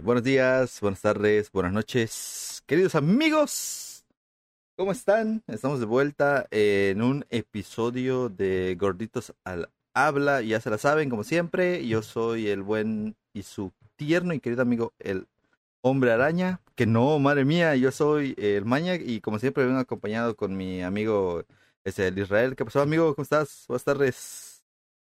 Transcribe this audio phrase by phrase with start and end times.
[0.00, 4.06] Buenos días, buenas tardes, buenas noches, queridos amigos.
[4.74, 5.44] ¿Cómo están?
[5.46, 10.40] Estamos de vuelta en un episodio de Gorditos al Habla.
[10.40, 11.86] Ya se la saben, como siempre.
[11.86, 15.28] Yo soy el buen y su tierno y querido amigo, el
[15.82, 16.62] Hombre Araña.
[16.74, 20.82] Que no, madre mía, yo soy el Maña y como siempre vengo acompañado con mi
[20.82, 21.44] amigo,
[21.84, 22.56] el Israel.
[22.56, 23.14] ¿Qué pasó, amigo?
[23.14, 23.66] ¿Cómo estás?
[23.68, 24.64] Buenas tardes.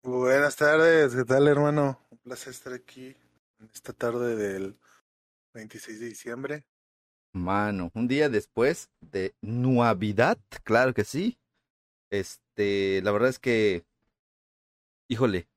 [0.04, 2.00] Buenas tardes, ¿qué tal, hermano?
[2.10, 3.16] Un placer estar aquí
[3.74, 4.78] esta tarde del
[5.54, 6.66] 26 de diciembre.
[7.34, 11.38] Mano, un día después de Navidad, claro que sí.
[12.10, 13.86] Este, la verdad es que,
[15.08, 15.48] híjole,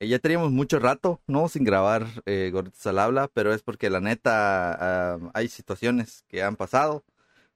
[0.00, 1.48] eh, ya teníamos mucho rato, ¿no?
[1.48, 6.56] Sin grabar eh, Gorditos al Habla, pero es porque la neta hay situaciones que han
[6.56, 7.04] pasado,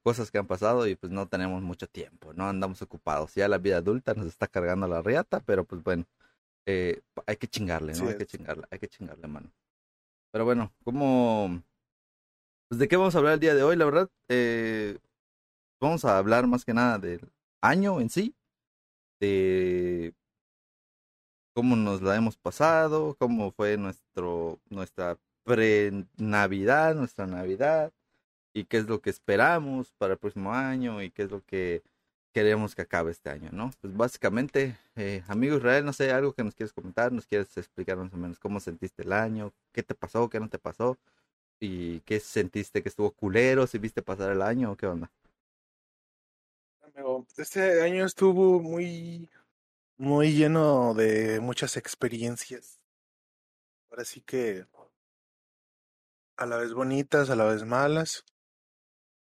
[0.03, 3.35] cosas que han pasado y pues no tenemos mucho tiempo, no andamos ocupados.
[3.35, 6.07] Ya la vida adulta nos está cargando la riata, pero pues bueno,
[6.67, 8.07] eh, hay que chingarle, ¿no?
[8.07, 9.51] Sí hay que chingarle, hay que chingarle, mano.
[10.33, 11.63] Pero bueno, ¿cómo,
[12.69, 13.77] pues, ¿de qué vamos a hablar el día de hoy?
[13.77, 14.99] La verdad, eh,
[15.81, 18.35] vamos a hablar más que nada del año en sí,
[19.21, 20.15] de
[21.55, 27.93] cómo nos la hemos pasado, cómo fue nuestro, nuestra pre-Navidad, nuestra Navidad,
[28.55, 31.83] y qué es lo que esperamos para el próximo año y qué es lo que
[32.33, 33.71] queremos que acabe este año, ¿no?
[33.81, 37.97] Pues básicamente, eh, amigo Israel, no sé, algo que nos quieres comentar, nos quieres explicar
[37.97, 40.99] más o menos cómo sentiste el año, qué te pasó, qué no te pasó,
[41.61, 45.11] y qué sentiste que estuvo culero, si viste pasar el año o qué onda.
[47.37, 49.31] Este año estuvo muy,
[49.97, 52.81] muy lleno de muchas experiencias.
[53.91, 54.67] Ahora sí que
[56.37, 58.25] a la vez bonitas, a la vez malas.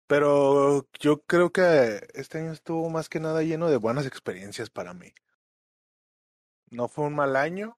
[0.08, 4.94] Pero yo creo que este año estuvo más que nada lleno de buenas experiencias para
[4.94, 5.12] mí.
[6.70, 7.76] No fue un mal año,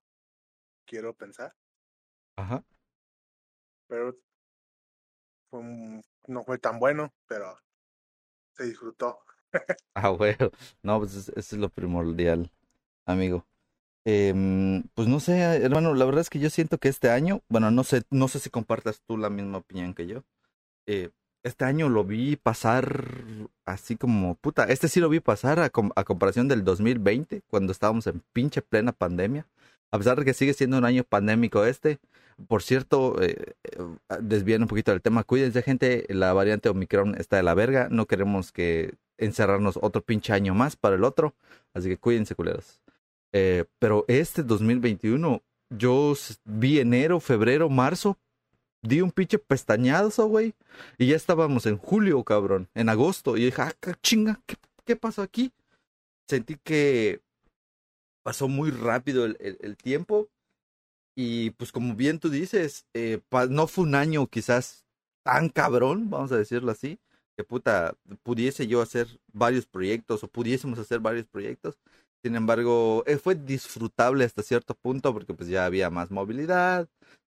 [0.87, 1.55] quiero pensar,
[2.37, 2.63] Ajá.
[3.87, 4.15] pero
[5.51, 7.59] fue un- no fue tan bueno, pero
[8.57, 9.21] se disfrutó.
[9.95, 10.51] Ah, bueno,
[10.83, 12.51] no, pues es- eso es lo primordial,
[13.07, 13.47] amigo.
[14.05, 17.71] Em, pues no sé, hermano, la verdad es que yo siento que este año, bueno,
[17.71, 20.25] no sé, no sé si compartas tú la misma opinión que yo.
[20.87, 21.11] Eh,
[21.49, 23.05] este año lo vi pasar
[23.67, 27.73] así como, puta, este sí lo vi pasar a, com- a comparación del 2020, cuando
[27.73, 29.47] estábamos en pinche plena pandemia.
[29.91, 31.99] A pesar de que sigue siendo un año pandémico este.
[32.47, 37.43] Por cierto, eh, eh, un poquito del tema, cuídense gente, la variante Omicron está de
[37.43, 41.35] la verga, no queremos que encerrarnos otro pinche año más para el otro,
[41.75, 42.81] así que cuídense culeros.
[43.33, 46.15] Eh, pero este 2021, yo
[46.45, 48.17] vi enero, febrero, marzo,
[48.83, 50.55] di un pinche pestañazo, güey,
[50.99, 54.41] y ya estábamos en julio, cabrón, en agosto, y dije, ah, chinga,
[54.85, 55.53] ¿qué, pasó aquí?
[56.29, 57.21] Sentí que
[58.23, 60.29] pasó muy rápido el, tiempo,
[61.17, 64.85] y pues como bien tú dices, eh, no fue un año quizás
[65.25, 66.99] tan cabrón, vamos a decirlo así,
[67.37, 71.79] que puta, pudiese yo hacer varios proyectos o pudiésemos hacer varios proyectos.
[72.25, 76.89] Sin embargo, eh, fue disfrutable hasta cierto punto porque pues ya había más movilidad,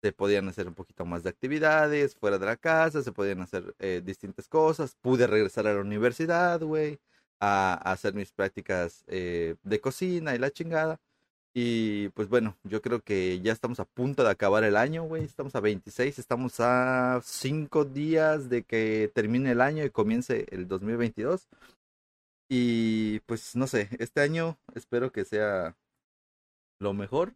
[0.06, 3.74] se podían hacer un poquito más de actividades fuera de la casa, se podían hacer
[3.80, 4.96] eh, distintas cosas.
[5.00, 7.00] Pude regresar a la universidad, güey,
[7.40, 11.00] a, a hacer mis prácticas eh, de cocina y la chingada.
[11.54, 15.24] Y pues bueno, yo creo que ya estamos a punto de acabar el año, güey.
[15.24, 20.68] Estamos a 26, estamos a 5 días de que termine el año y comience el
[20.68, 21.48] 2022.
[22.48, 25.76] Y pues no sé, este año espero que sea
[26.78, 27.34] lo mejor.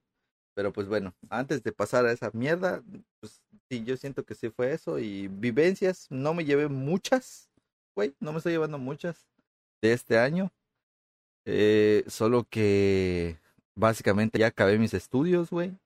[0.60, 2.82] Pero pues bueno, antes de pasar a esa mierda,
[3.18, 3.40] pues
[3.70, 4.98] sí, yo siento que sí fue eso.
[4.98, 7.48] Y vivencias, no me llevé muchas,
[7.96, 9.26] güey, no me estoy llevando muchas
[9.80, 10.52] de este año.
[11.46, 13.38] Eh, solo que
[13.74, 15.78] básicamente ya acabé mis estudios, güey.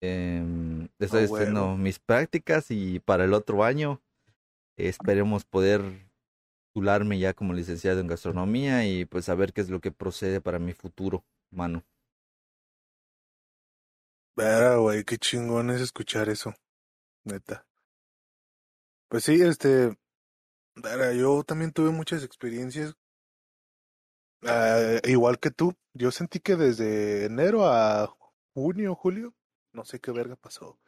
[0.00, 1.76] Em, estoy Ah, haciendo huevo.
[1.76, 4.00] mis prácticas y para el otro año
[4.78, 5.82] esperemos poder
[6.68, 10.58] titularme ya como licenciado en gastronomía y pues saber qué es lo que procede para
[10.58, 11.84] mi futuro, mano.
[14.34, 16.54] Vera, güey, qué chingón es escuchar eso,
[17.24, 17.66] neta.
[19.08, 19.94] Pues sí, este,
[20.74, 22.94] vera, yo también tuve muchas experiencias,
[24.46, 25.74] ah, igual que tú.
[25.92, 28.08] Yo sentí que desde enero a
[28.54, 29.34] junio, julio,
[29.74, 30.78] no sé qué verga pasó.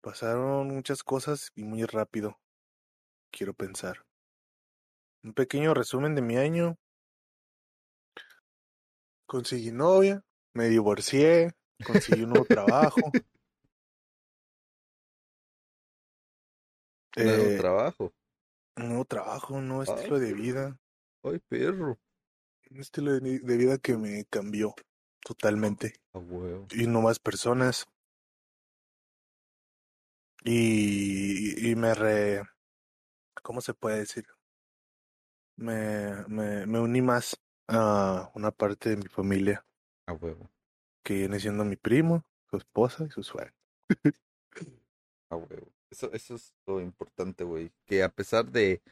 [0.00, 2.38] Pasaron muchas cosas y muy rápido,
[3.32, 4.04] quiero pensar.
[5.24, 6.76] Un pequeño resumen de mi año.
[9.26, 10.22] Conseguí novia,
[10.52, 11.54] me divorcié,
[11.84, 13.00] conseguí un nuevo trabajo.
[17.16, 18.12] Nuevo eh, trabajo.
[18.76, 20.80] un nuevo trabajo, un nuevo estilo de vida.
[21.22, 21.98] Ay, perro.
[22.70, 24.74] Un estilo de, de vida que me cambió
[25.20, 25.94] totalmente.
[26.12, 26.66] A huevo.
[26.72, 27.86] Y nuevas personas.
[30.42, 32.42] Y, y me re...
[33.42, 34.26] ¿Cómo se puede decir?
[35.56, 37.36] Me, me, me uní más
[37.68, 39.64] a una parte de mi familia
[40.06, 40.50] A huevo,
[41.04, 43.54] que viene siendo mi primo, su esposa y su suegra.
[45.30, 45.68] a huevo.
[45.90, 47.70] Eso, eso es lo importante, güey.
[47.86, 48.82] Que a pesar de,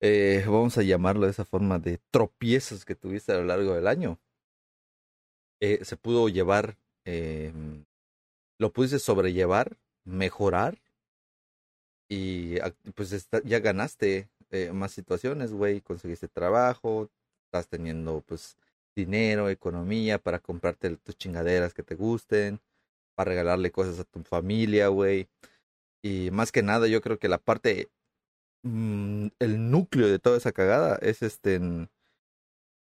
[0.00, 3.88] eh, vamos a llamarlo de esa forma, de tropiezos que tuviste a lo largo del
[3.88, 4.20] año,
[5.60, 7.52] eh, se pudo llevar, eh,
[8.58, 10.78] lo pudiste sobrellevar, mejorar
[12.08, 17.10] y ah, pues ya ganaste eh, más situaciones, güey, conseguiste trabajo,
[17.46, 18.56] estás teniendo pues
[18.98, 22.60] dinero, economía para comprarte tus chingaderas que te gusten,
[23.14, 25.28] para regalarle cosas a tu familia, güey.
[26.02, 27.90] Y más que nada, yo creo que la parte,
[28.64, 31.60] mm, el núcleo de toda esa cagada es este,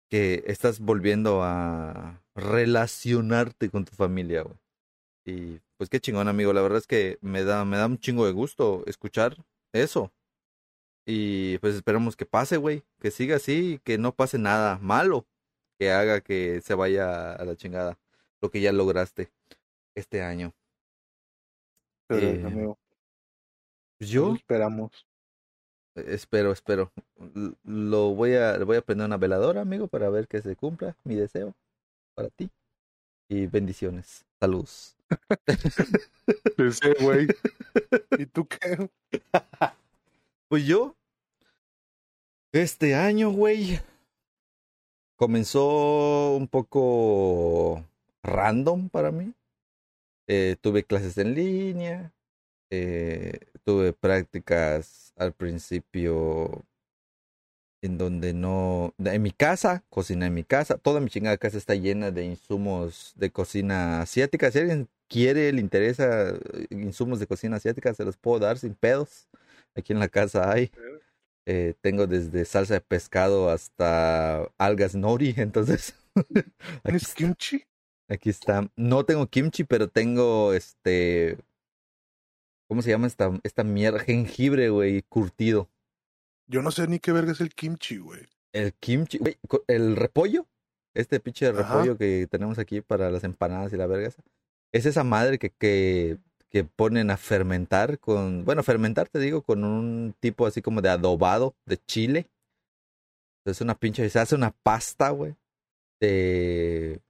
[0.09, 4.57] que estás volviendo a relacionarte con tu familia, güey.
[5.25, 6.53] Y pues qué chingón, amigo.
[6.53, 9.37] La verdad es que me da, me da un chingo de gusto escuchar
[9.73, 10.11] eso.
[11.05, 12.83] Y pues esperemos que pase, güey.
[12.99, 15.27] Que siga así y que no pase nada malo
[15.81, 17.98] que haga que se vaya a la chingada
[18.39, 19.31] lo que ya lograste
[19.95, 20.54] este año.
[22.07, 22.78] Pero, Eh, amigo,
[23.98, 25.07] Pues yo esperamos.
[25.95, 26.92] espero, espero.
[27.33, 30.95] L- Lo voy a, voy a prender una veladora, amigo, para ver que se cumpla
[31.04, 31.56] mi deseo
[32.13, 32.51] para ti.
[33.28, 34.24] Y bendiciones.
[34.39, 34.95] Saludos.
[36.60, 37.28] Ese güey.
[38.19, 38.88] ¿Y tú qué?
[40.48, 40.95] Pues yo,
[42.51, 43.80] este año, güey,
[45.21, 47.85] comenzó un poco
[48.23, 49.35] random para mí.
[50.25, 52.12] Eh, tuve clases en línea,
[52.71, 56.65] eh, tuve prácticas al principio
[57.83, 61.75] en donde no, en mi casa, cocina en mi casa, toda mi chingada casa está
[61.75, 64.50] llena de insumos de cocina asiática.
[64.50, 68.73] Si alguien quiere, le interesa eh, insumos de cocina asiática, se los puedo dar sin
[68.73, 69.27] pedos.
[69.75, 70.71] Aquí en la casa hay.
[71.53, 76.44] Eh, tengo desde salsa de pescado hasta algas nori, entonces aquí,
[76.83, 77.65] ¿Tienes está- kimchi?
[78.07, 78.71] aquí está.
[78.77, 81.38] No tengo kimchi, pero tengo este,
[82.69, 84.00] ¿cómo se llama esta esta mierda?
[84.00, 85.69] Jengibre, güey, curtido.
[86.48, 88.21] Yo no sé ni qué verga es el kimchi, güey.
[88.54, 89.38] El kimchi, güey,
[89.68, 90.47] el repollo,
[90.95, 91.57] este pinche Ajá.
[91.63, 94.24] repollo que tenemos aquí para las empanadas y la verga esa.
[94.74, 96.18] Es esa madre que, que,
[96.51, 100.89] que ponen a fermentar con, bueno, fermentar te digo, con un tipo así como de
[100.89, 102.27] adobado de chile.
[103.45, 105.36] Es una pinche, se hace una pasta, güey,
[106.00, 107.01] de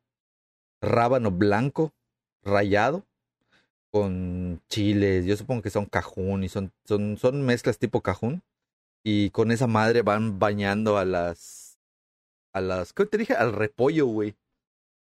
[0.82, 1.92] rábano blanco
[2.44, 3.04] rallado
[3.92, 5.26] con chiles.
[5.26, 8.44] Yo supongo que son cajún y son, son, son mezclas tipo cajún.
[9.04, 11.80] Y con esa madre van bañando a las.
[12.54, 12.94] A las.
[12.94, 13.34] ¿Qué te dije?
[13.34, 14.36] Al repollo, güey.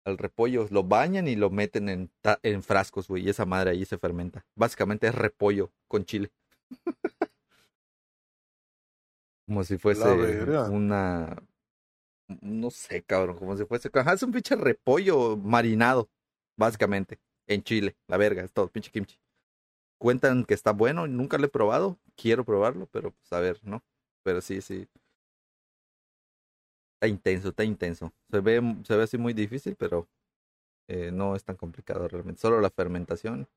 [0.07, 0.67] Al repollo.
[0.71, 2.09] Lo bañan y lo meten en,
[2.41, 3.25] en frascos, güey.
[3.25, 4.45] Y esa madre ahí se fermenta.
[4.55, 6.31] Básicamente es repollo con chile.
[9.45, 10.05] Como si fuese
[10.69, 11.43] una.
[12.41, 13.37] No sé, cabrón.
[13.37, 13.89] Como si fuese.
[13.93, 16.09] Es un pinche repollo marinado.
[16.55, 17.19] Básicamente.
[17.45, 17.97] En chile.
[18.07, 18.43] La verga.
[18.43, 18.69] Es todo.
[18.69, 19.19] Pinche kimchi.
[19.99, 21.05] Cuentan que está bueno.
[21.07, 21.99] Nunca lo he probado.
[22.15, 23.83] Quiero probarlo, pero pues a ver, ¿no?
[24.23, 24.87] Pero sí, sí.
[26.99, 28.11] Está intenso, está intenso.
[28.31, 30.07] Se ve, se ve así muy difícil, pero
[30.89, 32.41] eh, no es tan complicado realmente.
[32.41, 33.47] Solo la fermentación,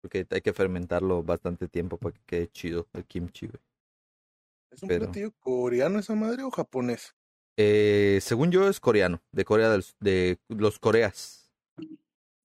[0.00, 3.60] porque hay que fermentarlo bastante tiempo para que quede chido el kimchi, güey.
[4.70, 7.14] ¿Es un Pero- platillo coreano esa madre o japonés?
[7.58, 11.50] Eh, según yo es coreano, de Corea del, de los Coreas.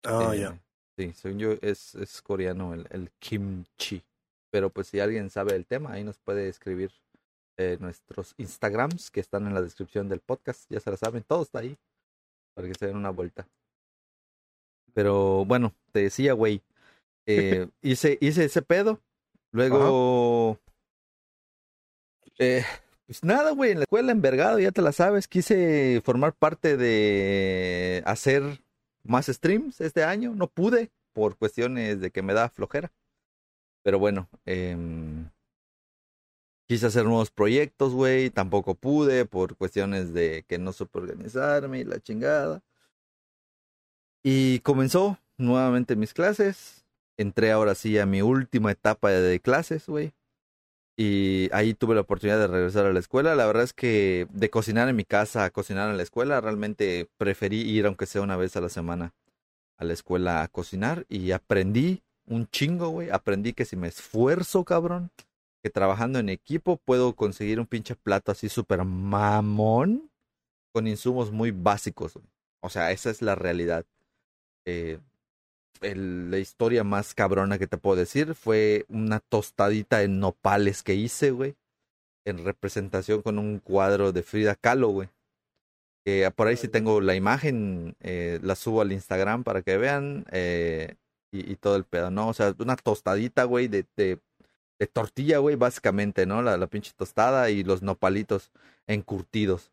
[0.06, 0.60] Ah, Eh, ya.
[0.98, 4.02] Sí, según yo es, es coreano el, el kimchi.
[4.52, 6.92] Pero pues si alguien sabe el tema, ahí nos puede escribir
[7.62, 10.66] eh, nuestros Instagrams que están en la descripción del podcast.
[10.70, 11.78] Ya se la saben, todo está ahí.
[12.54, 13.48] Para que se den una vuelta.
[14.94, 16.62] Pero bueno, te decía, güey.
[17.26, 19.00] eh, hice, hice ese pedo.
[19.52, 20.60] Luego.
[22.40, 22.64] Eh,
[23.06, 25.28] pues nada, güey, en la escuela envergado, ya te la sabes.
[25.28, 28.64] Quise formar parte de hacer
[29.04, 30.34] más streams este año.
[30.34, 32.92] No pude por cuestiones de que me da flojera.
[33.84, 35.30] Pero bueno, em,
[36.72, 38.30] quise hacer nuevos proyectos, güey.
[38.30, 42.64] Tampoco pude por cuestiones de que no supe organizarme y la chingada.
[44.24, 46.86] Y comenzó nuevamente mis clases.
[47.18, 50.14] Entré ahora sí a mi última etapa de clases, güey.
[50.96, 53.36] Y ahí tuve la oportunidad de regresar a la escuela.
[53.36, 57.10] La verdad es que de cocinar en mi casa a cocinar en la escuela, realmente
[57.18, 59.14] preferí ir aunque sea una vez a la semana
[59.78, 63.10] a la escuela a cocinar y aprendí un chingo, güey.
[63.10, 65.12] Aprendí que si me esfuerzo, cabrón,
[65.64, 70.10] que trabajando en equipo puedo conseguir un pinche plato así súper mamón
[70.74, 72.14] con insumos muy básicos.
[72.16, 72.26] güey.
[72.62, 73.86] O sea, esa es la realidad.
[74.66, 75.00] Eh,
[75.82, 81.32] la historia más cabrona que te puedo decir fue una tostadita en nopales que hice,
[81.32, 81.56] güey.
[82.26, 85.10] En representación con un cuadro de Frida Kahlo, güey.
[86.06, 90.26] Que por ahí sí tengo la imagen, eh, la subo al Instagram para que vean.
[90.32, 90.96] Eh,
[91.34, 92.28] y, todo el pedo, ¿no?
[92.28, 94.20] O sea, una tostadita, güey, de, de,
[94.82, 96.42] de tortilla, güey, básicamente, ¿no?
[96.42, 98.52] La, la pinche tostada y los nopalitos
[98.88, 99.72] encurtidos.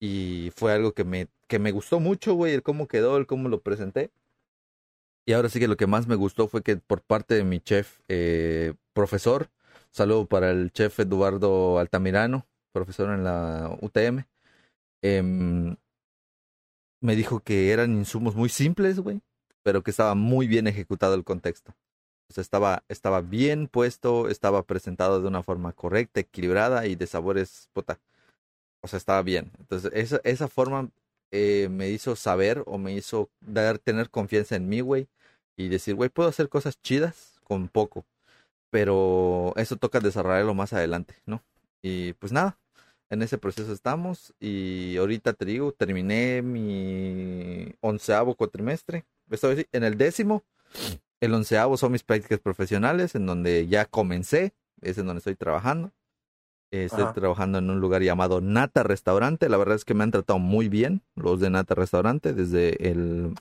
[0.00, 3.48] Y fue algo que me, que me gustó mucho, güey, el cómo quedó, el cómo
[3.48, 4.10] lo presenté.
[5.24, 7.60] Y ahora sí que lo que más me gustó fue que por parte de mi
[7.60, 9.48] chef eh, profesor,
[9.92, 14.26] saludo para el chef Eduardo Altamirano, profesor en la UTM,
[15.02, 15.76] em,
[17.00, 19.22] me dijo que eran insumos muy simples, güey,
[19.62, 21.76] pero que estaba muy bien ejecutado el contexto.
[22.38, 28.00] Estaba, estaba bien puesto, estaba presentado de una forma correcta, equilibrada y de sabores, puta.
[28.82, 29.52] O sea, estaba bien.
[29.58, 30.90] Entonces, esa, esa forma
[31.32, 35.08] eh, me hizo saber o me hizo dar, tener confianza en mí, güey.
[35.56, 38.04] Y decir, güey, puedo hacer cosas chidas con poco.
[38.70, 41.42] Pero eso toca desarrollarlo más adelante, ¿no?
[41.82, 42.58] Y pues nada,
[43.10, 44.34] en ese proceso estamos.
[44.40, 49.04] Y ahorita te digo, terminé mi onceavo cuatrimestre.
[49.30, 50.44] Estoy en el décimo.
[51.22, 54.54] El onceavo son mis prácticas profesionales, en donde ya comencé.
[54.80, 55.92] Es en donde estoy trabajando.
[56.72, 59.48] Estoy trabajando en un lugar llamado Nata Restaurante.
[59.48, 63.34] La verdad es que me han tratado muy bien los de Nata Restaurante, desde el,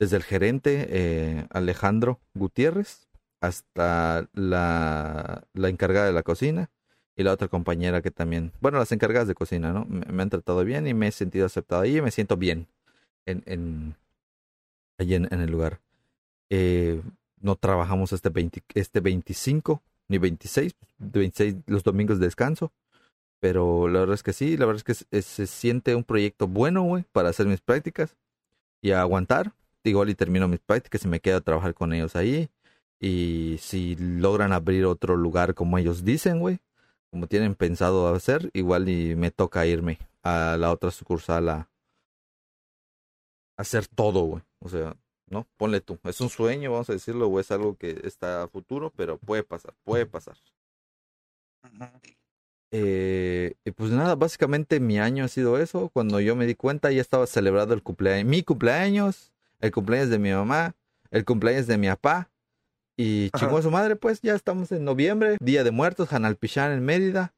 [0.00, 3.08] desde el gerente eh, Alejandro Gutiérrez
[3.42, 6.70] hasta la, la encargada de la cocina
[7.16, 9.84] y la otra compañera que también, bueno, las encargadas de cocina, ¿no?
[9.86, 12.68] Me, han tratado bien y me he sentido aceptado ahí y me siento bien
[13.26, 13.96] en, en,
[14.98, 15.80] allí en, el lugar.
[16.50, 17.02] Eh,
[17.40, 22.72] no trabajamos este, 20, este 25 ni 26, 26 los domingos de descanso.
[23.40, 26.82] Pero la verdad es que sí, la verdad es que se, siente un proyecto bueno,
[26.82, 28.16] güey, para hacer mis prácticas
[28.82, 29.52] y aguantar.
[29.84, 32.50] Igual y termino mis prácticas y me quedo a trabajar con ellos ahí.
[33.00, 36.58] Y si logran abrir otro lugar como ellos dicen, güey,
[37.10, 41.70] como tienen pensado hacer, igual y me toca irme a la otra sucursal a
[43.56, 44.42] hacer todo, güey.
[44.60, 44.96] O sea,
[45.30, 45.46] ¿no?
[45.56, 45.98] Ponle tú.
[46.04, 49.42] Es un sueño, vamos a decirlo, o es algo que está a futuro, pero puede
[49.42, 50.36] pasar, puede pasar.
[52.70, 55.90] Eh, y pues nada, básicamente mi año ha sido eso.
[55.90, 60.18] Cuando yo me di cuenta, ya estaba celebrado el cumpleaños, mi cumpleaños, el cumpleaños de
[60.18, 60.74] mi mamá,
[61.10, 62.30] el cumpleaños de mi papá.
[62.96, 66.84] Y chingó a su madre, pues ya estamos en noviembre, Día de Muertos, Hanalpichán en
[66.84, 67.32] Mérida.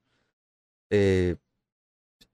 [0.89, 1.37] Eh,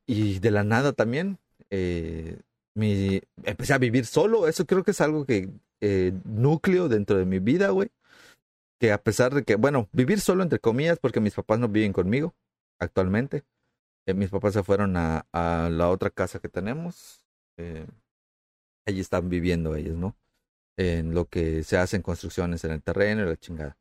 [0.07, 1.39] y de la nada también,
[1.71, 2.39] eh,
[2.77, 4.47] mi, empecé a vivir solo.
[4.49, 7.91] Eso creo que es algo que, eh, núcleo dentro de mi vida, güey.
[8.79, 11.93] Que a pesar de que, bueno, vivir solo entre comillas, porque mis papás no viven
[11.93, 12.35] conmigo
[12.79, 13.45] actualmente.
[14.07, 17.23] Eh, mis papás se fueron a, la otra casa que tenemos.
[17.59, 17.87] Eh,
[18.87, 20.17] allí están viviendo ellos, ¿no?
[20.77, 23.79] En lo que se hacen construcciones en el terreno y la chingada.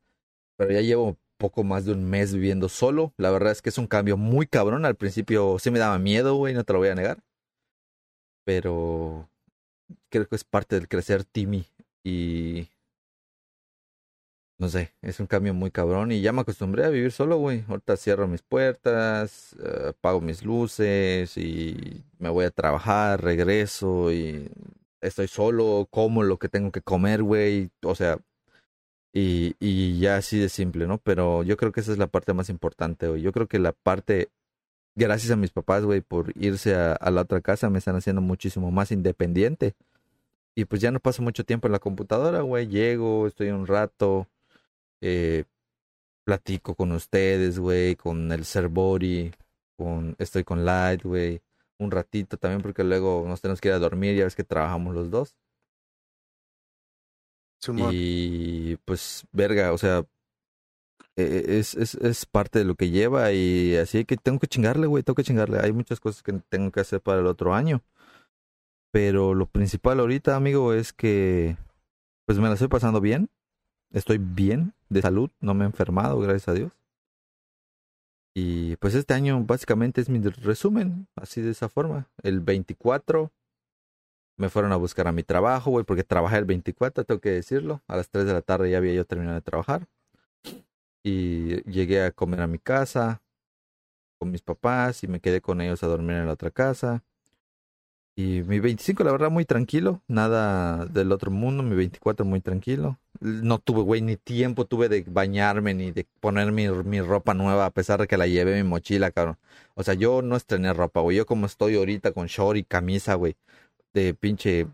[0.58, 3.14] Pero ya llevo poco más de un mes viviendo solo.
[3.18, 4.86] La verdad es que es un cambio muy cabrón.
[4.86, 7.25] Al principio sí me daba miedo, güey, no te lo voy a negar
[8.46, 9.30] pero
[10.10, 11.68] creo que es parte del crecer Timmy
[12.04, 12.70] y
[14.58, 17.66] no sé, es un cambio muy cabrón y ya me acostumbré a vivir solo, güey.
[17.68, 24.50] Ahorita cierro mis puertas, uh, apago mis luces y me voy a trabajar, regreso y
[25.02, 27.70] estoy solo, como lo que tengo que comer, güey.
[27.84, 28.20] O sea,
[29.14, 31.00] y, y ya así de simple, ¿no?
[31.00, 33.22] Pero yo creo que esa es la parte más importante, güey.
[33.22, 34.30] Yo creo que la parte
[34.96, 38.72] gracias a mis papás, güey, por irse a, la otra casa, me están haciendo muchísimo
[38.72, 39.76] más independiente.
[40.56, 42.68] Y pues ya no paso mucho tiempo en la computadora, güey.
[42.68, 44.28] Llego, estoy un rato,
[45.02, 45.44] eh,
[46.24, 49.34] platico con ustedes, güey, con el Cerbori,
[49.78, 51.42] con, estoy con Light, güey.
[51.78, 54.96] Un ratito también porque luego nos tenemos que ir a dormir, ya ves que trabajamos
[54.96, 55.36] los dos.
[57.92, 60.06] Y pues, verga, o sea,
[61.16, 65.04] es, es, es parte de lo que lleva y así que tengo que chingarle, güey,
[65.04, 65.60] tengo que chingarle.
[65.60, 67.82] Hay muchas cosas que tengo que hacer para el otro año.
[68.92, 71.58] Pero lo principal ahorita, amigo, es que
[72.26, 73.30] pues me la estoy pasando bien.
[73.92, 76.72] Estoy bien de salud, no me he enfermado, gracias a Dios.
[78.34, 82.10] Y pues este año básicamente es mi resumen, así de esa forma.
[82.24, 83.32] El 24
[84.38, 87.82] me fueron a buscar a mi trabajo, güey, porque trabajé el 24, tengo que decirlo.
[87.88, 89.88] A las 3 de la tarde ya había yo terminado de trabajar
[91.06, 93.22] y llegué a comer a mi casa
[94.18, 97.04] con mis papás y me quedé con ellos a dormir en la otra casa.
[98.18, 102.98] Y mi 25, la verdad, muy tranquilo, nada del otro mundo, mi 24 muy tranquilo.
[103.20, 107.66] No tuve, güey, ni tiempo tuve de bañarme ni de poner mi, mi, ropa nueva,
[107.68, 109.38] a pesar de que la llevé mi mochila, cabrón.
[109.76, 111.18] O sea, yo no estrené ropa, güey.
[111.18, 113.36] Yo como estoy ahorita con short y camisa, güey,
[113.94, 114.68] de pinche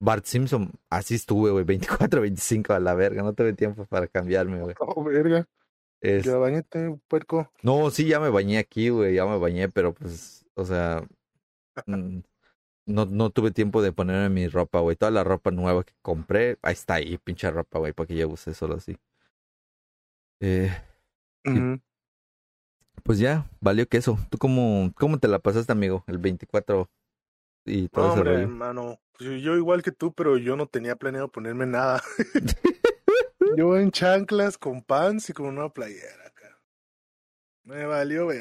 [0.00, 4.60] Bart Simpson, así estuve, güey, 24, 25 a la verga, no tuve tiempo para cambiarme,
[4.60, 4.74] güey.
[5.04, 5.46] Verga.
[6.08, 7.50] Es- Ya bañate, puerco.
[7.62, 11.02] No, sí, ya me bañé aquí, güey, ya me bañé, pero pues, o sea,
[11.86, 12.18] mm,
[12.86, 14.94] no, no tuve tiempo de ponerme mi ropa, güey.
[14.96, 18.26] Toda la ropa nueva que compré, ahí está ahí, pinche ropa, güey, para que ya
[18.26, 18.96] use solo así.
[20.40, 20.70] Eh,
[23.02, 24.18] pues ya, valió que eso.
[24.30, 26.04] ¿Tú cómo, cómo te la pasaste, amigo?
[26.06, 26.88] El 24
[27.64, 28.44] y todo No, ese hombre, rollo.
[28.44, 29.00] hermano.
[29.18, 32.02] Pues yo- yo igual que tú, pero yo no tenía planeado ponerme nada.
[33.56, 36.60] yo en chanclas, con pants y con una playera acá.
[37.64, 38.38] Me valió, güey.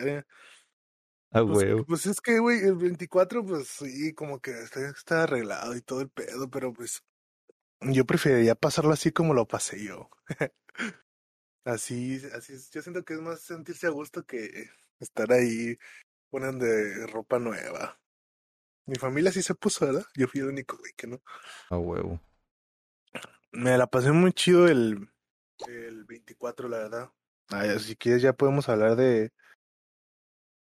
[1.32, 1.84] Ah, Pues, güey.
[1.86, 6.02] pues es que, güey, el 24, pues sí, como que está, está arreglado y todo
[6.02, 7.04] el pedo, pero pues
[7.82, 10.10] yo preferiría pasarlo así como lo pasé yo.
[11.66, 14.70] así, así, es- yo siento que es más sentirse a gusto que
[15.00, 15.78] estar ahí
[16.30, 18.00] poniendo de ropa nueva.
[18.88, 20.06] Mi familia sí se puso, ¿verdad?
[20.16, 21.22] Yo fui el único, güey, que no.
[21.70, 22.20] Ah, huevo.
[23.56, 25.10] Me la pasé muy chido el,
[25.68, 27.12] el 24, la verdad.
[27.50, 29.32] Ay, si quieres ya podemos hablar de,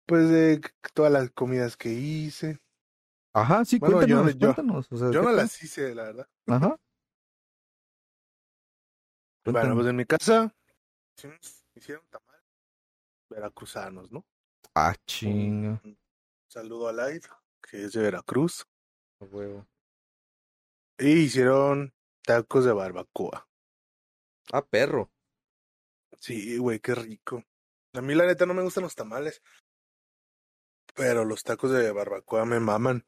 [0.05, 0.61] pues de
[0.93, 2.59] todas las comidas que hice.
[3.33, 4.91] Ajá, sí, Bueno, yo no- cuéntanos, yo- cuéntanos.
[4.91, 5.35] o sea, Yo ¿qué no tal?
[5.37, 6.27] las hice, la verdad.
[6.47, 6.77] Ajá.
[9.45, 10.55] Bueno, pues en mi casa
[11.75, 12.41] hicieron tamal
[13.29, 14.25] veracruzanos, ¿no?
[14.75, 15.81] Ah, chinga.
[15.83, 15.97] Un
[16.47, 17.27] saludo a Live,
[17.61, 18.65] que es de Veracruz.
[19.19, 19.67] Ah, huevo.
[20.97, 23.47] Y hicieron tacos de barbacoa.
[24.51, 25.11] Ah, perro.
[26.19, 27.43] Sí, güey, qué rico.
[27.93, 29.41] A mí la neta no me gustan los tamales.
[30.95, 33.05] Pero los tacos de barbacoa me maman.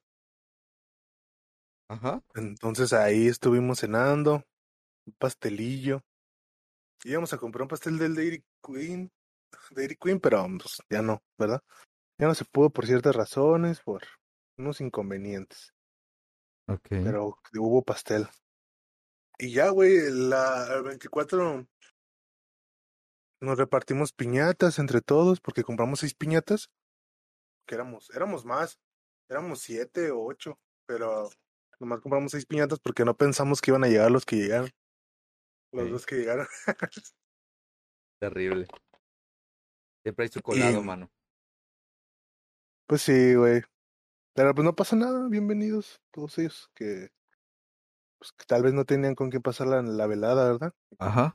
[1.87, 2.23] Ajá.
[2.33, 4.43] Entonces ahí estuvimos cenando,
[5.05, 6.01] un pastelillo.
[7.03, 9.11] Íbamos a comprar un pastel del Dairy Queen,
[9.71, 11.61] Dairy Queen, pero pues, ya no, ¿verdad?
[12.19, 14.03] Ya no se pudo por ciertas razones, por
[14.57, 15.73] unos inconvenientes,
[16.67, 16.87] Ok.
[16.89, 18.27] pero hubo pastel.
[19.37, 21.67] Y ya, güey, la el 24
[23.41, 26.69] nos repartimos piñatas entre todos, porque compramos seis piñatas,
[27.67, 28.79] que éramos, éramos más,
[29.29, 31.29] éramos siete o ocho, pero
[31.79, 34.69] nomás compramos seis piñatas porque no pensamos que iban a llegar los que llegaron.
[35.73, 36.47] Los dos que llegaron.
[38.21, 38.67] Terrible.
[40.03, 41.11] Siempre hay su colado, Y- mano.
[42.87, 43.63] Pues sí, güey.
[44.35, 47.09] Pero pues no pasa nada, bienvenidos todos ellos que,
[48.19, 50.73] pues, que tal vez no tenían con qué pasar la, la velada, ¿verdad?
[50.99, 51.33] Ajá.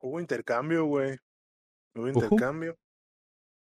[0.00, 1.18] Hubo intercambio, güey.
[1.94, 2.76] Hubo intercambio.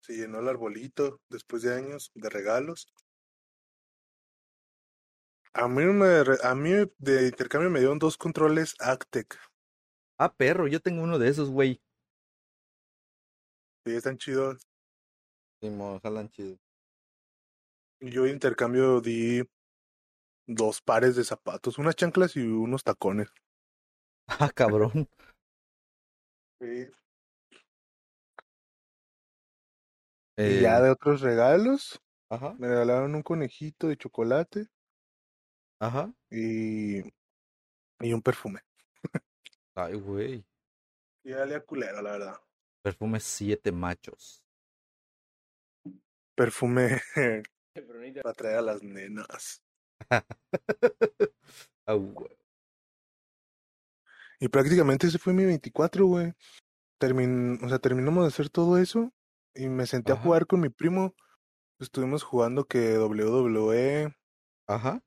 [0.01, 2.87] Se llenó el arbolito después de años de regalos.
[5.55, 6.07] A mí, me,
[6.43, 9.39] a mí de intercambio me dieron dos controles Actec.
[10.19, 11.83] Ah, perro, yo tengo uno de esos, güey.
[13.85, 14.67] Sí, están chidos.
[15.61, 16.62] Sí, mo, jalan chido.
[18.03, 19.43] Yo intercambio di
[20.47, 23.29] dos pares de zapatos, unas chanclas y unos tacones.
[24.27, 25.09] Ah, cabrón.
[26.61, 26.67] Sí.
[30.37, 32.55] Eh, Y ya de otros regalos, Ajá.
[32.59, 34.67] me regalaron un conejito de chocolate
[35.79, 36.13] Ajá.
[36.31, 37.01] y,
[38.01, 38.61] y un perfume.
[39.75, 40.45] Ay, güey.
[41.25, 42.37] Y dale a culero, la verdad.
[42.83, 44.45] Perfume siete machos.
[46.35, 47.01] Perfume
[48.23, 49.63] para traer a las nenas.
[51.85, 51.99] Ah.
[54.39, 56.33] Y prácticamente ese fue mi 24, güey.
[56.99, 59.13] Termin, o sea, terminamos de hacer todo eso
[59.53, 61.13] y me senté a jugar con mi primo.
[61.81, 64.15] Estuvimos jugando que WWE,
[64.69, 65.03] Ajá.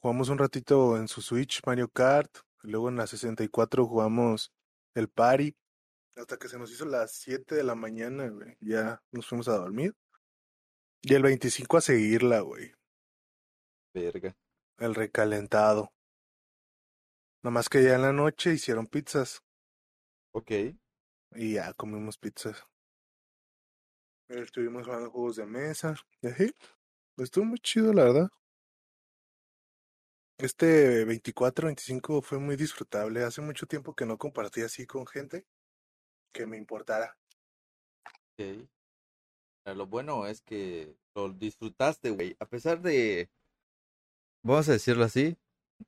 [0.00, 4.52] jugamos un ratito en su Switch Mario Kart, y luego en la 64 jugamos
[4.94, 5.56] el Party,
[6.16, 8.56] hasta que se nos hizo las 7 de la mañana, güey.
[8.60, 9.94] Ya nos fuimos a dormir.
[11.02, 12.72] Y el 25 a seguirla, güey.
[13.94, 14.36] Verga.
[14.78, 15.92] El recalentado.
[17.42, 19.42] Nada más que ya en la noche hicieron pizzas.
[20.32, 20.50] Ok.
[21.34, 22.66] Y ya comimos pizzas.
[24.28, 25.94] Estuvimos jugando juegos de mesa.
[26.20, 26.52] Y así.
[27.16, 28.28] Estuvo muy chido, la verdad.
[30.38, 33.22] Este 24, 25 fue muy disfrutable.
[33.24, 35.46] Hace mucho tiempo que no compartí así con gente
[36.32, 37.16] que me importara.
[38.38, 38.68] Ok.
[39.74, 42.36] Lo bueno es que lo disfrutaste, güey.
[42.38, 43.28] A pesar de,
[44.42, 45.36] vamos a decirlo así,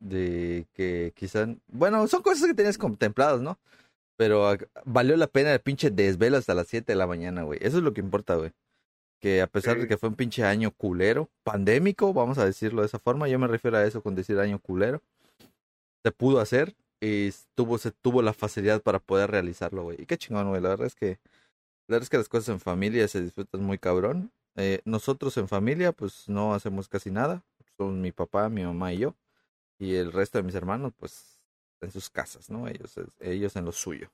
[0.00, 3.58] de que quizás, bueno, son cosas que tenías contempladas, ¿no?
[4.16, 7.60] Pero valió la pena el pinche desvelo hasta las 7 de la mañana, güey.
[7.62, 8.50] Eso es lo que importa, güey.
[9.20, 12.86] Que a pesar de que fue un pinche año culero, pandémico, vamos a decirlo de
[12.86, 15.02] esa forma, yo me refiero a eso con decir año culero,
[16.04, 20.02] se pudo hacer y tuvo, se tuvo la facilidad para poder realizarlo, güey.
[20.02, 20.60] Y qué chingón, güey.
[20.60, 21.18] La verdad es que,
[21.88, 24.30] la verdad es que las cosas en familia se disfrutan muy cabrón.
[24.56, 27.42] Eh, nosotros en familia, pues no hacemos casi nada.
[27.78, 29.16] Son mi papá, mi mamá y yo.
[29.78, 31.40] Y el resto de mis hermanos, pues
[31.80, 32.68] en sus casas, ¿no?
[32.68, 34.10] Ellos, ellos en lo suyo.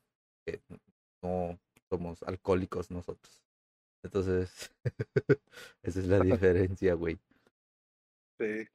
[1.22, 1.58] no
[1.90, 3.42] somos alcohólicos nosotros.
[4.04, 4.70] Entonces,
[5.82, 7.18] esa es la diferencia, güey.
[8.38, 8.68] Sí.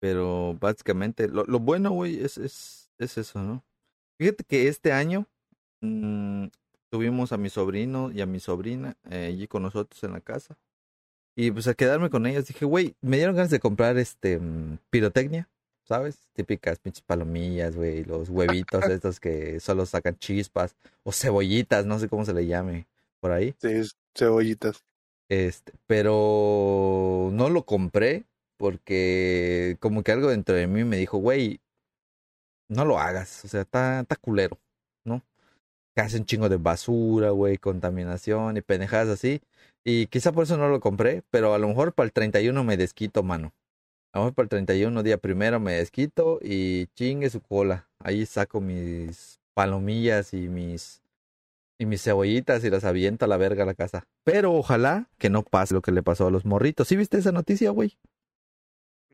[0.00, 3.64] Pero básicamente, lo, lo bueno, güey, es, es, es eso, ¿no?
[4.18, 5.26] Fíjate que este año
[5.80, 6.46] mmm,
[6.94, 10.56] tuvimos a mi sobrino y a mi sobrina eh, allí con nosotros en la casa.
[11.34, 14.78] Y pues al quedarme con ellas dije, güey, me dieron ganas de comprar este mm,
[14.90, 15.48] pirotecnia,
[15.82, 16.30] ¿sabes?
[16.34, 22.08] Típicas pinches palomillas, güey, los huevitos estos que solo sacan chispas, o cebollitas, no sé
[22.08, 22.86] cómo se le llame
[23.18, 23.56] por ahí.
[23.58, 24.84] Sí, cebollitas.
[25.28, 28.22] Este, pero no lo compré
[28.56, 31.60] porque como que algo dentro de mí me dijo, güey,
[32.68, 34.60] no lo hagas, o sea, está, está culero.
[35.96, 39.40] Hace un chingo de basura, güey, contaminación y pendejadas así.
[39.84, 42.76] Y quizá por eso no lo compré, pero a lo mejor para el 31 me
[42.76, 43.52] desquito, mano.
[44.12, 47.88] A lo mejor para el 31, día primero, me desquito y chingue su cola.
[48.00, 51.02] Ahí saco mis palomillas y mis
[51.78, 54.06] y mis cebollitas y las aviento a la verga a la casa.
[54.24, 56.88] Pero ojalá que no pase lo que le pasó a los morritos.
[56.88, 57.98] ¿Sí viste esa noticia, güey?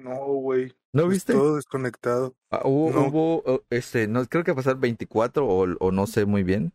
[0.01, 0.75] No, güey.
[0.93, 1.35] ¿No viste?
[1.35, 2.35] Todo desconectado.
[2.51, 6.73] Ah, hubo, hubo, este, no, creo que pasar 24 o, o, no sé muy bien.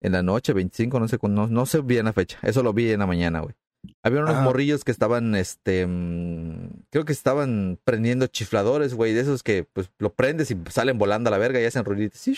[0.00, 2.38] En la noche, 25, no sé, no, no sé bien la fecha.
[2.42, 3.54] Eso lo vi en la mañana, güey.
[4.02, 9.42] Había unos morrillos que estaban, este, mmm, creo que estaban prendiendo chifladores, güey, de esos
[9.42, 12.20] que, pues, lo prendes y salen volando a la verga y hacen ruiditos.
[12.20, 12.36] ¿Sí?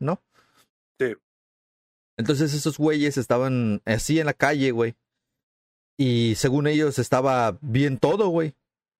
[0.00, 0.20] ¿No?
[0.98, 1.14] Sí.
[2.16, 4.94] Entonces esos güeyes estaban así en la calle, güey.
[5.98, 8.54] Y según ellos estaba bien todo, güey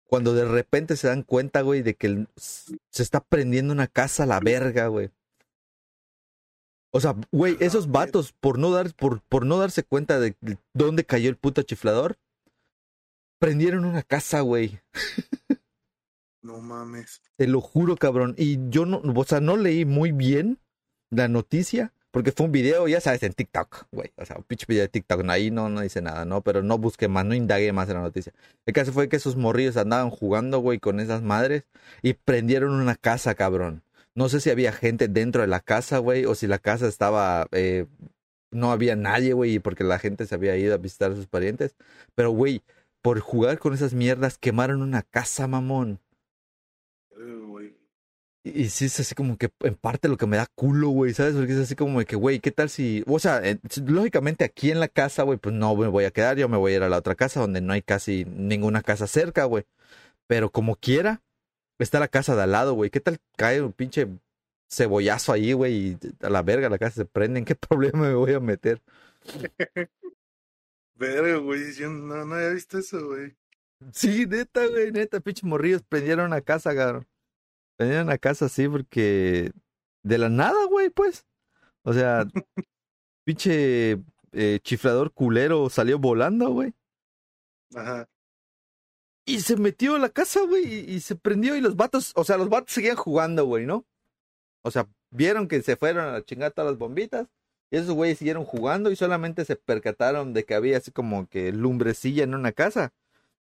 [0.06, 4.26] cuando de repente se dan cuenta, güey, de que se está prendiendo una casa a
[4.26, 5.10] la verga, güey.
[6.92, 10.36] O sea, güey, esos vatos, por no, dar, por, por no darse cuenta de
[10.72, 12.16] dónde cayó el puto chiflador,
[13.38, 14.80] prendieron una casa, güey.
[16.42, 17.22] No mames.
[17.36, 18.34] Te lo juro, cabrón.
[18.38, 20.60] Y yo no, o sea, no leí muy bien
[21.10, 24.12] la noticia, porque fue un video, ya sabes, en TikTok, güey.
[24.16, 25.28] O sea, un pinche video de TikTok.
[25.28, 26.42] Ahí no, no dice nada, ¿no?
[26.42, 28.32] Pero no busqué más, no indagué más en la noticia.
[28.64, 31.64] El caso fue que esos morrillos andaban jugando, güey, con esas madres
[32.02, 33.82] y prendieron una casa, cabrón.
[34.14, 37.48] No sé si había gente dentro de la casa, güey, o si la casa estaba...
[37.52, 37.86] Eh,
[38.50, 41.76] no había nadie, güey, porque la gente se había ido a visitar a sus parientes.
[42.14, 42.62] Pero, güey,
[43.02, 46.00] por jugar con esas mierdas quemaron una casa, mamón.
[48.54, 51.34] Y, sí es así como que en parte lo que me da culo, güey, ¿sabes?
[51.34, 53.02] Porque es así como de que, güey, ¿qué tal si...
[53.08, 56.36] O sea, eh, lógicamente aquí en la casa, güey, pues no me voy a quedar,
[56.36, 59.08] yo me voy a ir a la otra casa donde no hay casi ninguna casa
[59.08, 59.64] cerca, güey.
[60.28, 61.22] Pero como quiera,
[61.80, 62.90] está la casa de al lado, güey.
[62.90, 64.06] ¿Qué tal cae un pinche
[64.70, 67.40] cebollazo ahí, güey, y a la verga la casa se prende?
[67.40, 68.80] ¿En qué problema me voy a meter?
[70.94, 73.36] Verga, güey, yo no, no había visto eso, güey.
[73.92, 77.06] Sí, neta, güey, neta, pinche morrillos prendieron una casa, cabrón.
[77.78, 79.52] Venían a casa así porque
[80.02, 81.26] de la nada, güey, pues.
[81.82, 82.26] O sea,
[83.24, 86.74] pinche eh, chiflador culero salió volando, güey.
[87.74, 88.08] Ajá.
[89.24, 92.22] Y se metió a la casa, güey, y, y, se prendió y los vatos, o
[92.22, 93.84] sea, los vatos seguían jugando, güey, ¿no?
[94.62, 97.28] O sea, vieron que se fueron a chingar todas las bombitas
[97.70, 101.52] y esos güeyes siguieron jugando y solamente se percataron de que había así como que
[101.52, 102.92] lumbrecilla en una casa.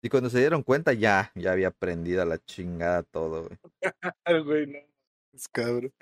[0.05, 3.59] Y cuando se dieron cuenta, ya, ya había prendido la chingada todo, güey.
[4.45, 4.79] güey, no.
[5.33, 5.93] Es cabrón.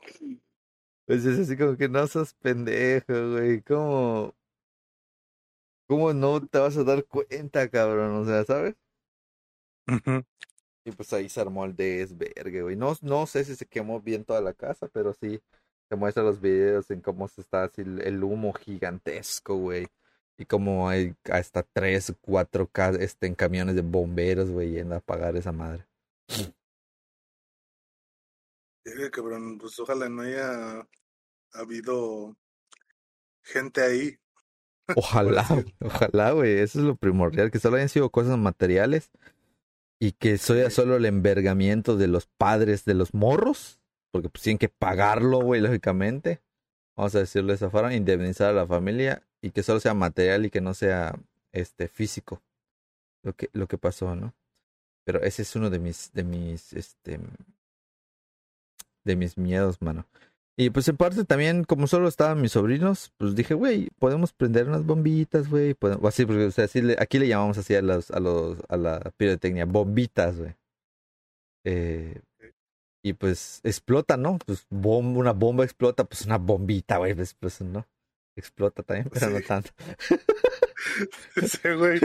[1.06, 3.60] Pues es así como que no sos pendejo, güey.
[3.60, 4.34] ¿Cómo?
[5.86, 8.14] ¿Cómo no te vas a dar cuenta, cabrón?
[8.16, 8.74] O sea, ¿sabes?
[10.84, 12.76] Y pues ahí se armó el desvergue, güey.
[12.76, 15.42] No, no sé si se quemó bien toda la casa, pero sí
[15.90, 19.88] se muestran los videos en cómo se está así el humo gigantesco, güey.
[20.40, 25.37] Y como hay hasta tres, cuatro este, en camiones de bomberos, güey, yendo a apagar
[25.37, 25.87] esa madre.
[28.87, 30.88] Sí, cabrón, pues ojalá no haya
[31.53, 32.35] habido
[33.42, 34.18] gente ahí.
[34.96, 35.46] Ojalá,
[35.85, 39.11] ojalá, güey, eso es lo primordial, que solo hayan sido cosas materiales
[40.00, 43.79] y que sea solo el envergamiento de los padres de los morros,
[44.11, 46.40] porque pues tienen que pagarlo, güey, lógicamente.
[46.96, 50.50] Vamos a decirle esa forma, indemnizar a la familia y que solo sea material y
[50.50, 51.18] que no sea
[51.53, 52.42] este físico
[53.22, 54.35] lo que lo que pasó, ¿no?
[55.05, 57.20] Pero ese es uno de mis de mis este
[59.05, 60.07] de mis miedos, mano.
[60.57, 64.68] Y pues en parte también, como solo estaban mis sobrinos, pues dije, güey, podemos prender
[64.68, 65.74] unas bombitas, güey.
[65.81, 68.59] O así, porque o sea, así le, aquí le llamamos así a los, a los,
[68.68, 70.55] a la pirotecnia, bombitas, güey.
[71.64, 72.20] Eh,
[73.03, 74.38] y pues explota, ¿no?
[74.44, 77.87] Pues bomba, una bomba explota, pues una bombita, güey, pues, pues no
[78.37, 79.71] explota también, pero no tanto.
[81.37, 82.01] Ese güey,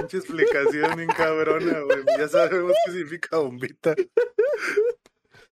[0.00, 2.04] mucha explicación bien cabrona, güey.
[2.18, 3.94] Ya sabemos qué significa bombita.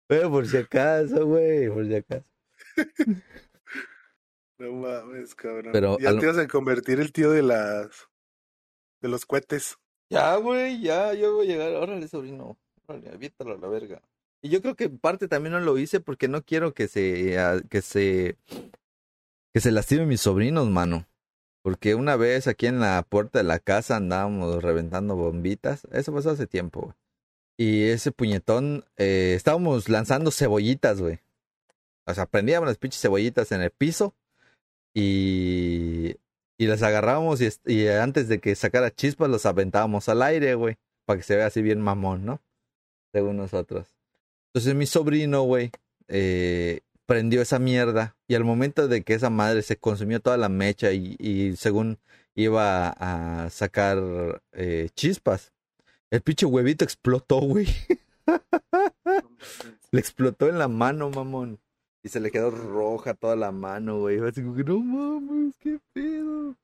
[0.07, 2.25] Pero por si acaso, güey, por si acaso.
[4.59, 5.73] No mames, cabrón.
[5.73, 8.09] Pero ya al- te ibas a convertir el tío de las
[9.03, 9.77] de los cohetes.
[10.11, 11.73] Ya, güey, ya, yo voy a llegar.
[11.75, 12.57] Órale, sobrino.
[12.87, 14.03] Órale, aviéntalo a la verga.
[14.43, 17.37] Y yo creo que en parte también no lo hice porque no quiero que se,
[17.69, 18.37] que se,
[19.57, 21.07] que se lastimen mis sobrinos, mano.
[21.63, 25.87] Porque una vez aquí en la puerta de la casa andábamos reventando bombitas.
[25.93, 26.95] Eso pasó hace tiempo.
[27.57, 31.21] Y ese puñetón, eh, estábamos lanzando cebollitas, güey.
[32.05, 34.15] O sea, prendíamos las pinches cebollitas en el piso
[34.93, 36.17] y,
[36.59, 40.77] y las agarrábamos y, antes de que sacara chispas los aventábamos al aire, güey.
[41.07, 42.43] Para que se vea así bien mamón, ¿no?
[43.11, 43.89] Según nosotros.
[44.53, 45.71] Entonces mi sobrino, güey,
[46.09, 50.49] eh, prendió esa mierda y al momento de que esa madre se consumió toda la
[50.49, 51.99] mecha y, y según
[52.35, 55.53] iba a sacar eh, chispas,
[56.11, 57.67] el pinche huevito explotó, güey.
[59.91, 61.59] Le explotó en la mano, mamón.
[62.03, 64.21] Y se le quedó roja toda la mano, güey.
[64.21, 66.55] Así como que, no mames, qué pedo.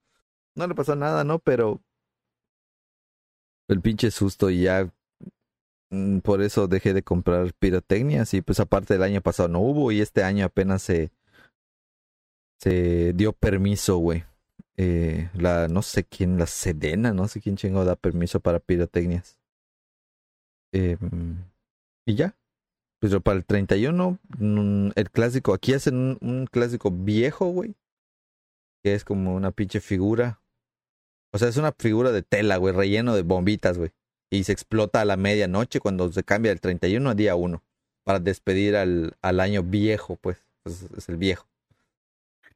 [0.55, 1.39] No le pasó nada, ¿no?
[1.39, 1.81] Pero
[3.69, 4.93] el pinche susto y ya
[6.23, 10.01] por eso dejé de comprar pirotecnias y pues aparte del año pasado no hubo y
[10.01, 11.13] este año apenas se
[12.63, 14.25] se dio permiso, güey.
[14.77, 19.37] Eh, la no sé quién, la Sedena, no sé quién chingo da permiso para pirotecnias.
[20.73, 20.97] Eh,
[22.07, 22.37] y ya.
[23.01, 27.75] Pero para el 31, mm, el clásico, aquí hacen un, un clásico viejo, güey.
[28.85, 30.41] Que es como una pinche figura.
[31.33, 33.91] O sea, es una figura de tela, güey, relleno de bombitas, güey.
[34.33, 37.63] Y se explota a la medianoche cuando se cambia del 31 a día 1.
[38.03, 40.39] Para despedir al, al año viejo, pues.
[40.65, 41.47] Es, es el viejo.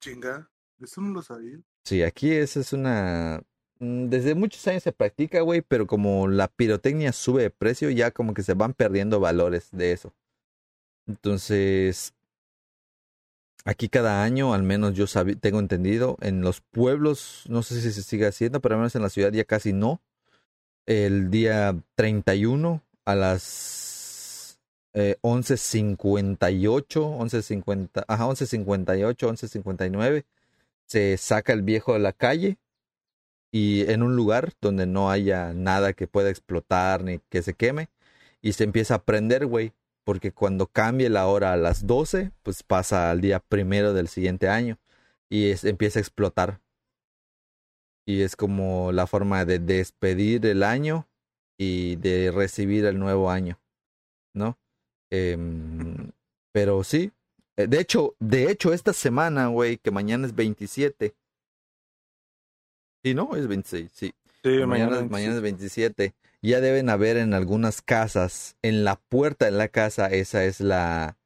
[0.00, 0.48] Chinga.
[0.80, 1.58] Eso no lo sabía.
[1.84, 3.42] Sí, aquí esa es una...
[3.78, 8.10] mm, Desde muchos años se practica, güey, pero como la pirotecnia sube de precio, ya
[8.10, 10.14] como que se van perdiendo valores de eso.
[11.06, 12.14] Entonces,
[13.64, 15.06] aquí cada año, al menos yo
[15.40, 19.02] tengo entendido, en los pueblos, no sé si se sigue haciendo, pero al menos en
[19.02, 20.00] la ciudad ya casi no.
[20.86, 24.60] El día 31 a las
[24.94, 26.38] eh, 11.58,
[27.18, 30.24] 11.50, ajá, 11.58, 11.59,
[30.86, 32.58] se saca el viejo de la calle
[33.50, 37.88] y en un lugar donde no haya nada que pueda explotar ni que se queme
[38.40, 39.72] y se empieza a prender, güey,
[40.04, 44.48] porque cuando cambie la hora a las 12, pues pasa al día primero del siguiente
[44.48, 44.78] año
[45.28, 46.60] y empieza a explotar.
[48.06, 51.08] Y es como la forma de despedir el año
[51.58, 53.58] y de recibir el nuevo año,
[54.34, 54.58] ¿no?
[55.10, 56.12] Em,
[56.52, 57.12] pero sí,
[57.56, 61.14] eh, de hecho, de hecho esta semana, güey, que mañana es 27.
[63.04, 63.34] Sí, ¿no?
[63.36, 64.14] Es 26, sí.
[64.42, 66.14] Sí, mañana, mañana es 27.
[66.42, 71.16] Ya deben haber en algunas casas, en la puerta de la casa, esa es la,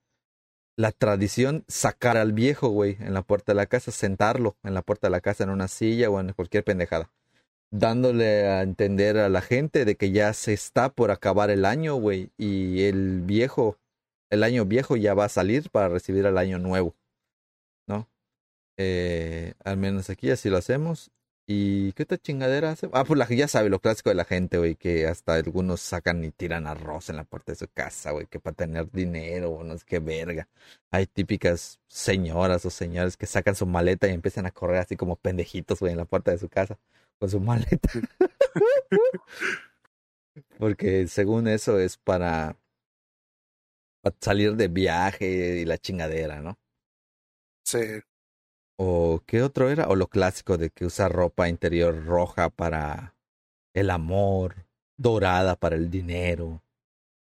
[0.81, 4.81] la tradición, sacar al viejo, güey, en la puerta de la casa, sentarlo en la
[4.81, 7.11] puerta de la casa en una silla o en cualquier pendejada.
[7.71, 11.97] Dándole a entender a la gente de que ya se está por acabar el año,
[11.97, 13.79] güey, y el viejo,
[14.31, 16.97] el año viejo ya va a salir para recibir el año nuevo,
[17.87, 18.09] ¿no?
[18.79, 21.11] Eh, al menos aquí así lo hacemos.
[21.52, 22.88] ¿Y qué otra chingadera hace?
[22.92, 26.22] Ah, pues la, ya sabe lo clásico de la gente, güey, que hasta algunos sacan
[26.22, 29.64] y tiran arroz en la puerta de su casa, güey, que para tener dinero o
[29.64, 30.48] no sé qué verga.
[30.92, 35.16] Hay típicas señoras o señores que sacan su maleta y empiezan a correr así como
[35.16, 36.78] pendejitos, güey, en la puerta de su casa
[37.18, 37.90] con su maleta.
[40.58, 42.56] Porque según eso es para,
[44.02, 46.58] para salir de viaje y la chingadera, ¿no?
[47.64, 48.02] Sí.
[48.83, 49.88] ¿O qué otro era?
[49.88, 53.14] O lo clásico de que usa ropa interior roja para
[53.75, 54.64] el amor,
[54.97, 56.62] dorada para el dinero,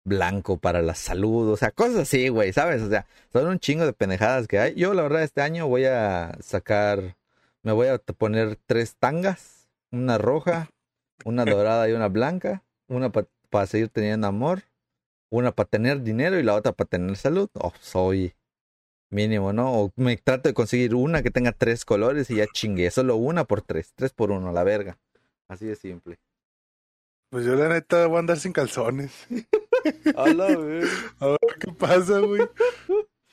[0.04, 2.82] blanco para la salud, o sea, cosas así, güey, ¿sabes?
[2.82, 4.74] O sea, son un chingo de pendejadas que hay.
[4.76, 7.16] Yo, la verdad, este año voy a sacar,
[7.64, 10.70] me voy a poner tres tangas, una roja,
[11.24, 14.62] una dorada y una blanca, una para seguir teniendo amor,
[15.28, 17.50] una para tener dinero y la otra para tener salud.
[17.54, 18.32] Oh, soy
[19.10, 19.72] mínimo, ¿no?
[19.72, 23.44] O me trato de conseguir una que tenga tres colores y ya chingué, solo una
[23.44, 24.98] por tres, tres por uno, la verga.
[25.48, 26.18] Así de simple.
[27.30, 29.26] Pues yo la neta voy a andar sin calzones.
[30.16, 30.88] A la verga.
[31.20, 32.48] A ver qué pasa, güey.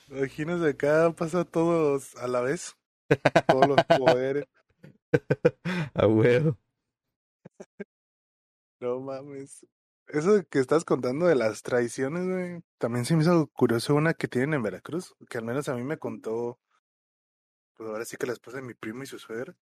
[0.08, 2.76] Imagínate acá pasa todos a la vez.
[3.48, 4.44] Todos los poderes.
[5.94, 6.56] A huevo.
[8.80, 9.66] No mames.
[10.08, 14.28] Eso que estás contando de las tradiciones, güey, también se me hizo curioso una que
[14.28, 16.60] tienen en Veracruz, que al menos a mí me contó,
[17.74, 19.56] pues ahora sí que la esposa de mi primo y su suegra,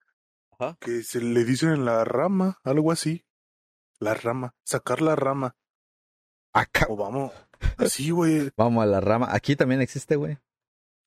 [0.51, 0.77] Ajá.
[0.81, 3.25] que se le dicen en la rama, algo así.
[3.99, 5.55] La rama, sacar la rama.
[6.51, 6.87] Acá.
[6.89, 7.31] O vamos,
[7.77, 8.51] así, güey.
[8.57, 9.27] Vamos a la rama.
[9.31, 10.37] Aquí también existe, güey.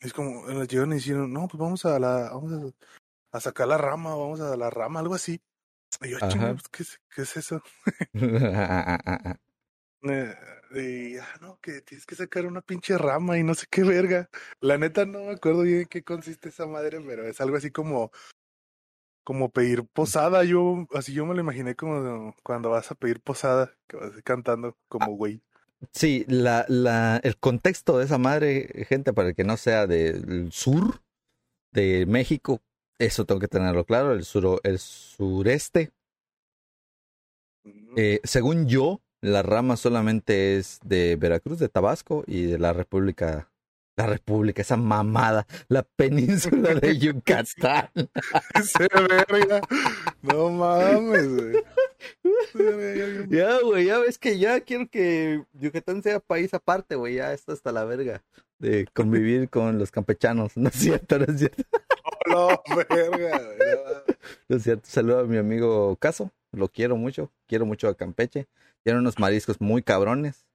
[0.00, 3.68] Es como, eh, llegan y dicen, no, pues vamos a la, vamos a, a sacar
[3.68, 5.42] la rama, vamos a la rama, algo así.
[6.02, 7.62] Y yo, pues, ¿qué, es- ¿qué es eso?
[10.08, 10.36] Eh,
[10.74, 14.28] y, ah, no, que tienes que sacar una pinche rama y no sé qué verga.
[14.60, 17.70] La neta no me acuerdo bien en qué consiste esa madre, pero es algo así
[17.72, 18.12] como,
[19.24, 20.44] como pedir posada.
[20.44, 24.76] Yo, así yo me lo imaginé como cuando vas a pedir posada, que vas cantando
[24.88, 25.42] como güey.
[25.92, 30.52] Sí, la, la, el contexto de esa madre, gente, para el que no sea del
[30.52, 31.02] sur
[31.72, 32.62] de México,
[32.98, 35.90] eso tengo que tenerlo claro, el, suro, el sureste.
[37.96, 43.50] Eh, según yo, la rama solamente es de Veracruz, de Tabasco y de la República,
[43.96, 47.90] la República, esa mamada, la península de Yucatán.
[48.54, 48.86] Ese
[49.28, 49.60] verga.
[50.22, 51.64] No mames, güey.
[53.30, 57.52] Ya, güey, ya ves que ya quiero que Yucatán sea país aparte, güey, ya está
[57.52, 58.22] hasta la verga
[58.58, 60.52] de convivir con los campechanos.
[60.66, 61.62] No es cierto, no es cierto.
[62.28, 64.14] No, verga, no.
[64.48, 64.88] No es cierto.
[64.88, 68.46] Saludo a mi amigo Caso, lo quiero mucho, quiero mucho a Campeche.
[68.82, 70.46] Tiene unos mariscos muy cabrones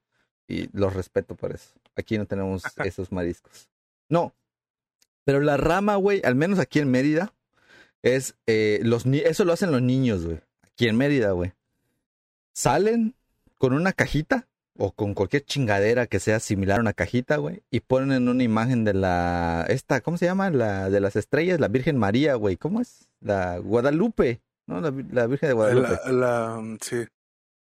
[0.48, 1.74] y los respeto por eso.
[1.96, 3.68] Aquí no tenemos esos mariscos.
[4.08, 4.34] No,
[5.24, 7.32] pero la rama, güey, al menos aquí en Mérida,
[8.02, 10.40] es eh, los ni eso lo hacen los niños, güey.
[10.62, 11.52] Aquí en Mérida, güey.
[12.52, 13.14] Salen
[13.58, 14.48] con una cajita
[14.84, 18.82] o con cualquier chingadera que sea similar a una cajita, güey, y ponen una imagen
[18.82, 20.50] de la esta, ¿cómo se llama?
[20.50, 22.56] La de las estrellas, la Virgen María, güey.
[22.56, 23.08] ¿Cómo es?
[23.20, 24.80] La Guadalupe, ¿no?
[24.80, 25.88] La, la Virgen de Guadalupe.
[26.06, 27.06] La, la, sí.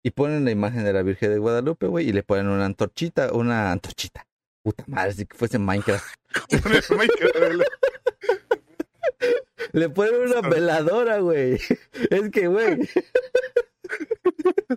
[0.03, 3.33] Y ponen la imagen de la Virgen de Guadalupe, güey, y le ponen una antorchita,
[3.33, 4.27] una antorchita.
[4.61, 6.05] Puta madre, si que fuese Minecraft.
[6.91, 7.63] Minecraft,
[9.73, 11.59] Le ponen una veladora, güey.
[12.11, 12.77] Es que, güey,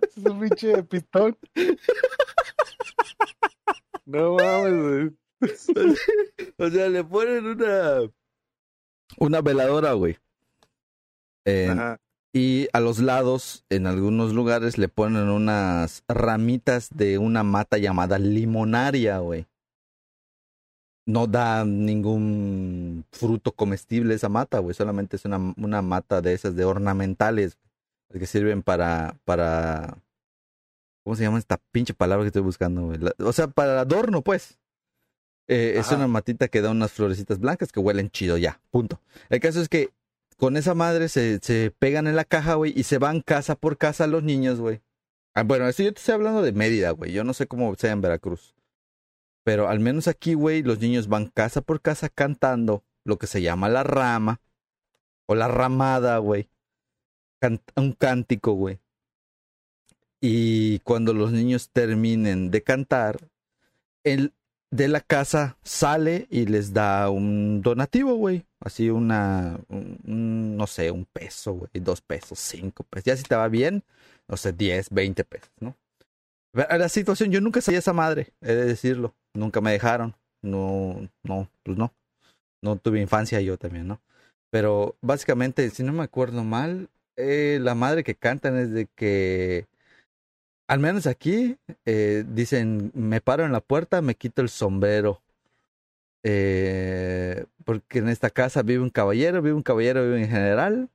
[0.01, 1.37] Es un pinche pitón.
[4.05, 5.17] No mames, güey.
[6.57, 8.01] o sea, le ponen una
[9.17, 10.17] una veladora, güey.
[11.45, 11.99] Ajá.
[12.33, 18.19] y a los lados, en algunos lugares, le ponen unas ramitas de una mata llamada
[18.19, 19.47] limonaria, güey.
[21.07, 24.75] No da ningún fruto comestible esa mata, güey.
[24.75, 27.57] Solamente es una, una mata de esas de ornamentales
[28.19, 29.97] que sirven para, para,
[31.03, 32.97] ¿cómo se llama esta pinche palabra que estoy buscando, güey?
[32.99, 34.57] La- o sea, para adorno, pues.
[35.47, 39.01] Eh, es una matita que da unas florecitas blancas que huelen chido ya, punto.
[39.29, 39.89] El caso es que
[40.37, 43.77] con esa madre se, se pegan en la caja, güey, y se van casa por
[43.77, 44.81] casa los niños, güey.
[45.33, 47.11] Ah, bueno, eso yo te estoy hablando de Mérida, güey.
[47.11, 48.55] Yo no sé cómo sea en Veracruz.
[49.43, 53.41] Pero al menos aquí, güey, los niños van casa por casa cantando lo que se
[53.41, 54.39] llama la rama
[55.25, 56.49] o la ramada, güey.
[57.75, 58.79] Un cántico, güey.
[60.21, 63.17] Y cuando los niños terminen de cantar,
[64.03, 64.33] el
[64.71, 68.45] de la casa sale y les da un donativo, güey.
[68.61, 73.05] Así una, un- un, no sé, un peso, güey, dos pesos, cinco pesos.
[73.05, 73.83] Ya si te va bien,
[74.27, 75.77] no sé, diez, veinte pesos, ¿no?
[76.53, 79.15] Pero La situación, yo nunca sabía esa madre, he de decirlo.
[79.33, 80.15] Nunca me dejaron.
[80.41, 81.93] No, no, pues no.
[82.61, 84.01] No tuve infancia yo también, ¿no?
[84.51, 86.89] Pero básicamente, si no me acuerdo mal,
[87.21, 89.67] eh, la madre que cantan es de que,
[90.67, 95.21] al menos aquí, eh, dicen, me paro en la puerta, me quito el sombrero.
[96.23, 100.89] Eh, porque en esta casa vive un caballero, vive un caballero, vive un general.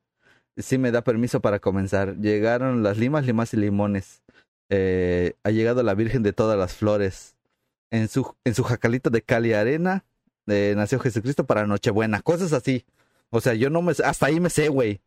[0.57, 2.17] Sí me da permiso para comenzar.
[2.17, 4.23] Llegaron las limas, limas y limones.
[4.71, 7.37] Ha llegado la Virgen de todas las flores.
[7.91, 10.05] En su, en su jacalito de cal y arena
[10.47, 12.23] nació Jesucristo para Nochebuena.
[12.23, 12.85] Cosas así.
[13.31, 13.93] O sea, yo no me...
[14.05, 15.01] Hasta ahí me sé, güey.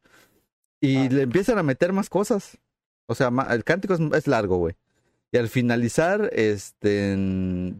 [0.81, 1.09] Y Ah.
[1.09, 2.57] le empiezan a meter más cosas.
[3.07, 4.75] O sea, el cántico es, es largo, güey.
[5.31, 7.15] Y al finalizar, este,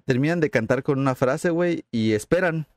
[0.06, 2.68] terminan de cantar con una frase, güey, y esperan.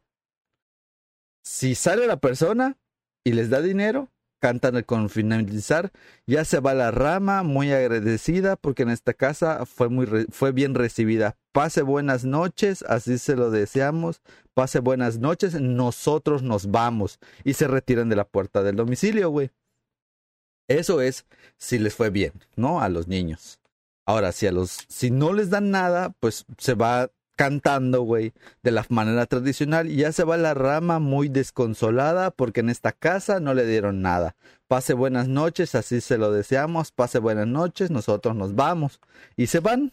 [1.44, 2.76] Si sale la persona
[3.24, 4.08] y les da dinero,
[4.40, 5.90] cantan con finalizar.
[6.26, 10.52] Ya se va la rama, muy agradecida, porque en esta casa fue, muy re- fue
[10.52, 11.36] bien recibida.
[11.52, 14.22] Pase buenas noches, así se lo deseamos.
[14.54, 17.18] Pase buenas noches, nosotros nos vamos.
[17.44, 19.50] Y se retiran de la puerta del domicilio, güey.
[20.78, 22.80] Eso es si les fue bien, ¿no?
[22.80, 23.60] A los niños.
[24.04, 28.72] Ahora, si a los, si no les dan nada, pues se va cantando, güey, de
[28.72, 33.40] la manera tradicional y ya se va la rama muy desconsolada porque en esta casa
[33.40, 34.36] no le dieron nada.
[34.68, 39.00] Pase buenas noches, así se lo deseamos, pase buenas noches, nosotros nos vamos
[39.36, 39.92] y se van,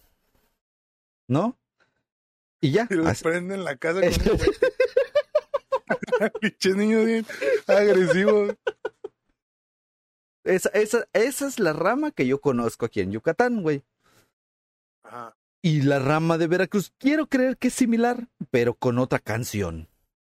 [1.27, 1.57] ¿no?
[2.61, 2.87] Y ya.
[2.89, 4.01] Y los así- prenden la casa
[6.19, 6.31] con
[6.77, 7.25] niños bien
[7.67, 8.55] agresivos.
[10.49, 13.83] Esa, esa, esa es la rama que yo conozco aquí en Yucatán, güey.
[15.03, 15.35] Ajá.
[15.61, 19.89] Y la rama de Veracruz, quiero creer que es similar, pero con otra canción.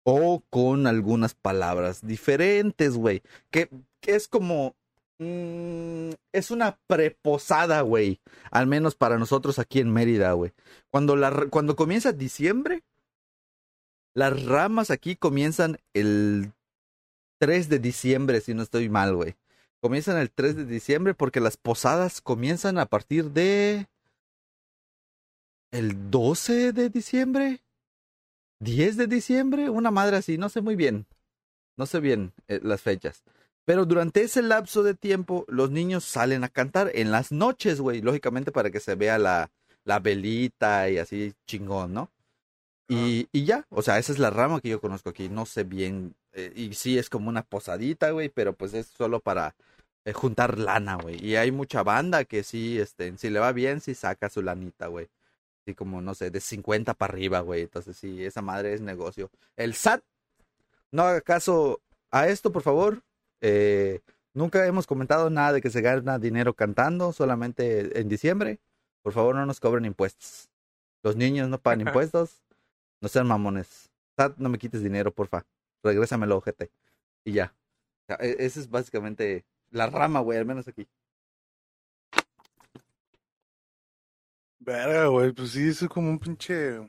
[0.04, 3.22] O con algunas palabras diferentes, güey.
[3.50, 4.76] Que, que es como.
[5.18, 8.20] mm, es una preposada, güey.
[8.50, 10.52] Al menos para nosotros aquí en Mérida, güey.
[10.90, 12.84] Cuando, la, cuando comienza diciembre,
[14.14, 16.52] las ramas aquí comienzan el
[17.38, 19.36] 3 de diciembre, si no estoy mal, güey.
[19.84, 23.86] Comienzan el 3 de diciembre porque las posadas comienzan a partir de
[25.72, 27.60] el 12 de diciembre,
[28.60, 31.04] 10 de diciembre, una madre así, no sé muy bien,
[31.76, 33.24] no sé bien eh, las fechas.
[33.66, 38.00] Pero durante ese lapso de tiempo, los niños salen a cantar en las noches, güey,
[38.00, 39.50] lógicamente para que se vea la,
[39.84, 42.10] la velita y así chingón, ¿no?
[42.88, 45.64] Y, y ya, o sea, esa es la rama que yo conozco aquí, no sé
[45.64, 49.54] bien, eh, y sí es como una posadita, güey, pero pues es solo para
[50.04, 51.24] eh, juntar lana, güey.
[51.24, 54.86] Y hay mucha banda que sí, este, si le va bien, sí saca su lanita,
[54.88, 55.08] güey.
[55.62, 57.62] Así como, no sé, de 50 para arriba, güey.
[57.62, 59.30] Entonces, sí, esa madre es negocio.
[59.56, 60.02] El SAT,
[60.92, 61.80] no haga caso
[62.10, 63.02] a esto, por favor.
[63.40, 64.00] Eh,
[64.34, 68.58] nunca hemos comentado nada de que se gana dinero cantando, solamente en diciembre.
[69.02, 70.50] Por favor, no nos cobren impuestos.
[71.02, 72.42] Los niños no pagan impuestos.
[73.00, 73.90] No sean mamones.
[74.16, 75.44] SAT, no me quites dinero, porfa.
[75.82, 76.70] Regrésamelo, ojete.
[77.24, 77.54] Y ya.
[78.02, 79.44] O sea, e- esa es básicamente
[79.74, 80.88] la rama, güey, al menos aquí.
[84.58, 86.80] Verga, güey, pues sí, eso es como un pinche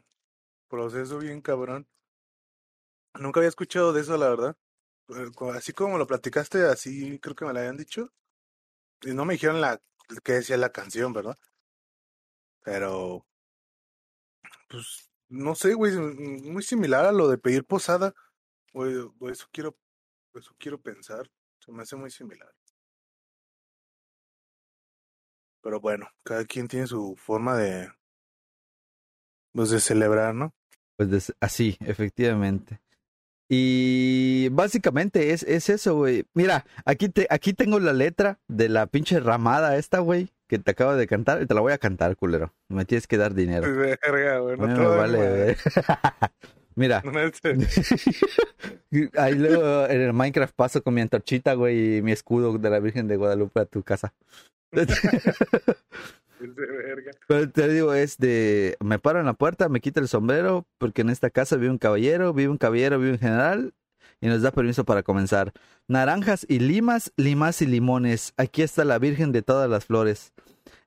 [0.70, 1.88] proceso bien cabrón.
[3.20, 4.56] Nunca había escuchado de eso, la verdad.
[5.56, 8.12] Así como lo platicaste, así creo que me lo habían dicho.
[9.04, 9.82] Y no me dijeron la
[10.24, 11.38] que decía la canción, ¿verdad?
[12.66, 13.26] Pero,
[14.70, 18.14] pues, no sé, güey, m- muy similar a lo de pedir posada.
[19.32, 19.78] Eso quiero,
[20.36, 21.30] eso quiero pensar.
[21.60, 22.55] Se me hace muy similar.
[25.66, 27.90] Pero bueno, cada quien tiene su forma de,
[29.52, 30.54] pues, de celebrar, ¿no?
[30.96, 32.82] Pues des- así, efectivamente.
[33.50, 36.26] Y básicamente es, es eso, güey.
[36.36, 40.70] Mira, aquí, te, aquí tengo la letra de la pinche ramada esta, güey, que te
[40.70, 41.42] acabo de cantar.
[41.42, 42.54] Y te la voy a cantar, culero.
[42.70, 43.66] Me tienes que dar dinero.
[43.76, 45.56] Verga, güey, no vale, güey.
[46.76, 47.02] Mira,
[49.18, 52.80] ahí luego en el Minecraft paso con mi antorchita, güey, y mi escudo de la
[52.80, 54.14] Virgen de Guadalupe a tu casa.
[57.28, 61.02] Pero te digo, es de, me paro en la puerta, me quita el sombrero, porque
[61.02, 63.74] en esta casa vive un caballero, vive un caballero, vive un general,
[64.22, 65.54] y nos da permiso para comenzar.
[65.88, 70.34] Naranjas y limas, limas y limones, aquí está la Virgen de todas las flores.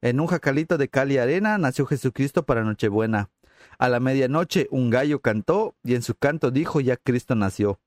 [0.01, 3.31] En un jacalito de cal y arena nació Jesucristo para Nochebuena.
[3.79, 7.81] A la medianoche un gallo cantó, y en su canto dijo, ya Cristo nació.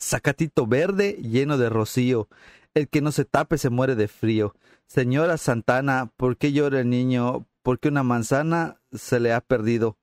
[0.00, 2.28] Zacatito verde lleno de rocío,
[2.74, 4.54] el que no se tape se muere de frío.
[4.86, 7.46] Señora Santana, ¿por qué llora el niño?
[7.62, 9.96] Porque una manzana se le ha perdido.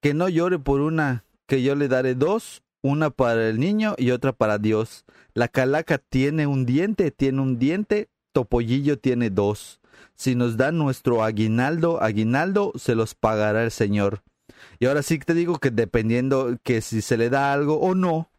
[0.00, 4.10] Que no llore por una, que yo le daré dos, una para el niño y
[4.10, 5.04] otra para Dios.
[5.32, 9.80] La calaca tiene un diente, tiene un diente, Topollillo tiene dos.
[10.14, 14.22] Si nos dan nuestro aguinaldo, aguinaldo, se los pagará el Señor.
[14.78, 18.30] Y ahora sí te digo que dependiendo que si se le da algo o no,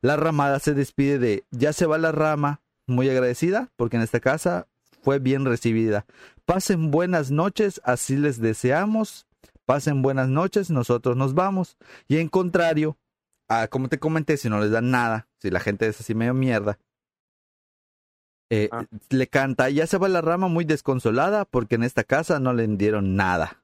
[0.00, 4.20] la ramada se despide de ya se va la rama, muy agradecida, porque en esta
[4.20, 4.66] casa
[5.02, 6.06] fue bien recibida.
[6.44, 9.26] Pasen buenas noches, así les deseamos.
[9.64, 11.76] Pasen buenas noches, nosotros nos vamos.
[12.08, 12.96] Y en contrario,
[13.48, 16.34] ah, como te comenté, si no les dan nada, si la gente es así medio
[16.34, 16.78] mierda,
[18.50, 18.86] eh, Ah.
[19.10, 22.66] le canta, ya se va la rama muy desconsolada porque en esta casa no le
[22.66, 23.62] dieron nada.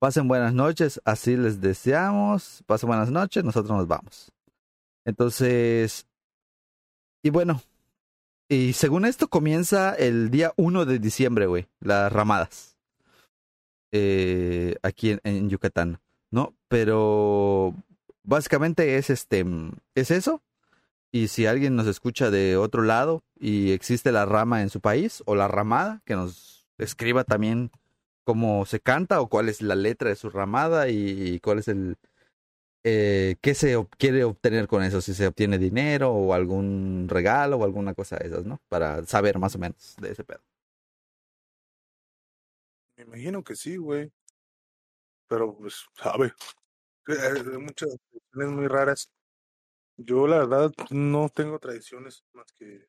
[0.00, 2.64] Pasen buenas noches, así les deseamos.
[2.66, 4.32] Pasen buenas noches, nosotros nos vamos.
[5.06, 6.06] Entonces,
[7.22, 7.62] y bueno,
[8.48, 12.76] y según esto comienza el día 1 de diciembre, güey, las ramadas.
[13.92, 16.54] Eh, aquí en, en Yucatán, ¿no?
[16.68, 17.74] Pero
[18.22, 19.44] básicamente es este,
[19.94, 20.42] es eso.
[21.12, 25.22] Y si alguien nos escucha de otro lado y existe la rama en su país
[25.26, 27.70] o la ramada, que nos escriba también
[28.24, 31.96] cómo se canta o cuál es la letra de su ramada y cuál es el,
[32.84, 37.56] eh, qué se ob- quiere obtener con eso, si se obtiene dinero o algún regalo
[37.58, 38.60] o alguna cosa de esas, ¿no?
[38.68, 40.40] Para saber más o menos de ese pedo.
[42.96, 44.10] Me imagino que sí, güey.
[45.28, 46.32] Pero, pues, sabe.
[47.08, 49.10] Eh, Hay muchas tradiciones muy raras.
[49.98, 52.86] Yo, la verdad, no tengo tradiciones más que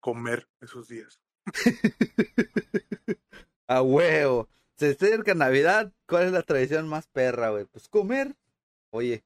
[0.00, 1.20] comer esos días.
[3.68, 4.48] A huevo.
[4.76, 7.64] Se acerca Navidad, ¿cuál es la tradición más perra, güey?
[7.66, 8.36] Pues comer.
[8.90, 9.24] Oye,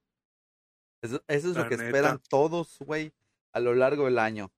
[1.03, 1.87] eso, eso es lo que neta.
[1.87, 3.13] esperan todos, güey,
[3.53, 4.53] a lo largo del año.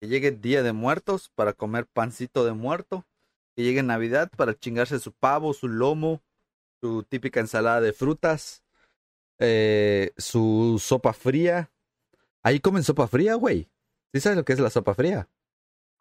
[0.00, 3.06] Que llegue Día de Muertos para comer pancito de muerto.
[3.54, 6.22] Que llegue Navidad para chingarse su pavo, su lomo,
[6.80, 8.62] su típica ensalada de frutas,
[9.38, 11.70] eh, su sopa fría.
[12.42, 13.68] Ahí comen sopa fría, güey.
[14.14, 15.28] ¿Sí sabes lo que es la sopa fría?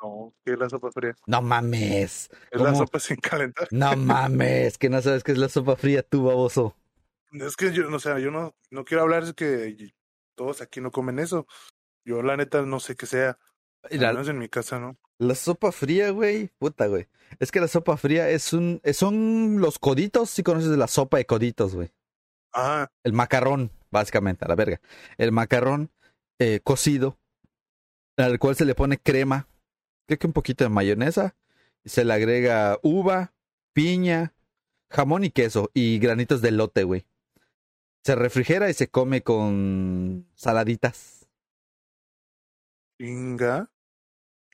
[0.01, 1.15] No, ¿qué es la sopa fría?
[1.27, 2.29] No mames.
[2.51, 3.67] Es la sopa sin calentar.
[3.71, 6.75] No mames, que no sabes qué es la sopa fría tú, baboso.
[7.31, 9.93] Es que yo, o sea, yo no, no quiero hablar de que
[10.35, 11.45] todos aquí no comen eso.
[12.05, 13.37] Yo la neta no sé qué sea.
[13.91, 14.97] Mira, menos en mi casa, ¿no?
[15.19, 17.07] la sopa fría, güey, puta, güey.
[17.39, 21.17] Es que la sopa fría es un, es- son los coditos, si conoces la sopa
[21.17, 21.91] de coditos, güey.
[22.53, 24.79] Ah, El macarrón, básicamente, a la verga.
[25.17, 25.91] El macarrón
[26.39, 27.17] eh, cocido,
[28.17, 29.47] al cual se le pone crema,
[30.07, 31.35] creo que un poquito de mayonesa,
[31.83, 33.33] y se le agrega uva,
[33.73, 34.33] piña,
[34.89, 37.05] jamón y queso, y granitos de lote, güey.
[38.03, 41.27] Se refrigera y se come con saladitas.
[42.97, 43.69] pinga.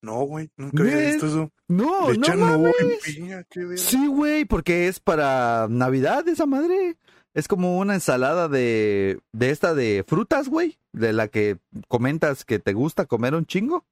[0.01, 1.51] No, güey, nunca había visto eso.
[1.67, 2.75] No, Le no mames.
[3.03, 3.75] piña, qué.
[3.77, 6.97] Sí, güey, porque es para Navidad esa madre.
[7.33, 12.59] Es como una ensalada de, de esta de frutas, güey, de la que comentas que
[12.59, 13.85] te gusta comer un chingo.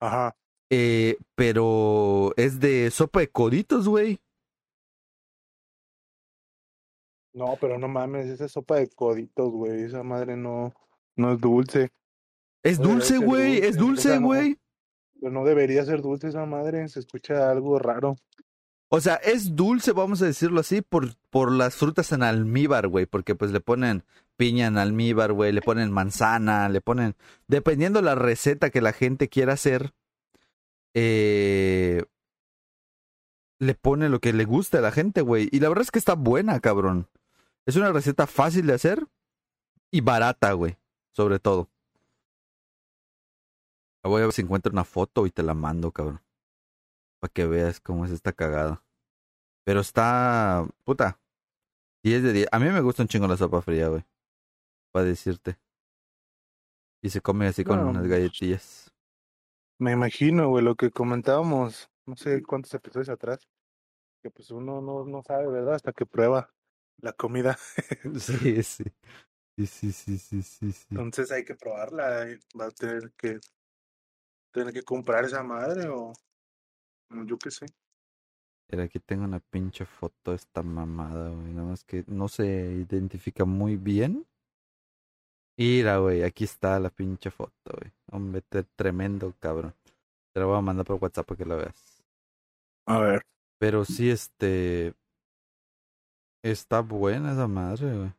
[0.00, 0.36] Ajá.
[0.70, 4.20] Eh, pero es de sopa de coditos, güey.
[7.34, 9.82] No, pero no mames, esa sopa de coditos, güey.
[9.82, 10.74] Esa madre no,
[11.16, 11.90] no es dulce.
[12.62, 14.58] Es No dulce, güey, es dulce, güey.
[15.20, 16.86] Pero no debería ser dulce esa madre.
[16.88, 18.16] Se escucha algo raro.
[18.94, 23.06] O sea, es dulce, vamos a decirlo así, por, por las frutas en almíbar, güey,
[23.06, 24.04] porque pues le ponen
[24.36, 27.16] piña en almíbar, güey, le ponen manzana, le ponen,
[27.48, 29.94] dependiendo la receta que la gente quiera hacer,
[30.92, 32.04] eh,
[33.58, 35.48] le pone lo que le guste a la gente, güey.
[35.50, 37.08] Y la verdad es que está buena, cabrón.
[37.66, 39.06] Es una receta fácil de hacer
[39.90, 40.76] y barata, güey,
[41.12, 41.68] sobre todo.
[44.02, 46.20] Voy a ver si encuentro una foto y te la mando, cabrón.
[47.20, 48.82] Para que veas cómo es esta cagada.
[49.64, 50.66] Pero está.
[50.82, 51.20] Puta.
[52.02, 52.48] 10 de 10.
[52.50, 54.04] A mí me gusta un chingo la sopa fría, güey.
[54.90, 55.56] Para decirte.
[57.00, 58.92] Y se come así con No, unas pues, galletillas.
[59.78, 63.48] Me imagino, güey, lo que comentábamos, no sé cuántos episodios atrás,
[64.20, 65.74] que pues uno no, no sabe, ¿verdad?
[65.74, 66.52] Hasta que prueba
[66.98, 67.58] la comida.
[68.18, 68.84] Sí, sí.
[69.58, 70.86] Sí, sí, sí, sí, sí, sí.
[70.90, 72.30] Entonces hay que probarla.
[72.30, 73.38] y Va a tener que
[74.52, 76.12] tener que comprar esa madre o
[77.10, 77.66] o yo qué sé.
[78.70, 81.52] Mira, aquí tengo una pinche foto de esta mamada, güey.
[81.52, 84.26] Nada más que no se identifica muy bien.
[85.58, 87.92] Mira, güey, aquí está la pinche foto, güey.
[88.10, 88.42] Hombre,
[88.76, 89.74] tremendo, cabrón.
[90.32, 92.02] Te la voy a mandar por WhatsApp para que la veas.
[92.86, 93.22] A ver.
[93.58, 94.94] Pero sí, este.
[96.42, 98.12] Está buena esa madre, güey.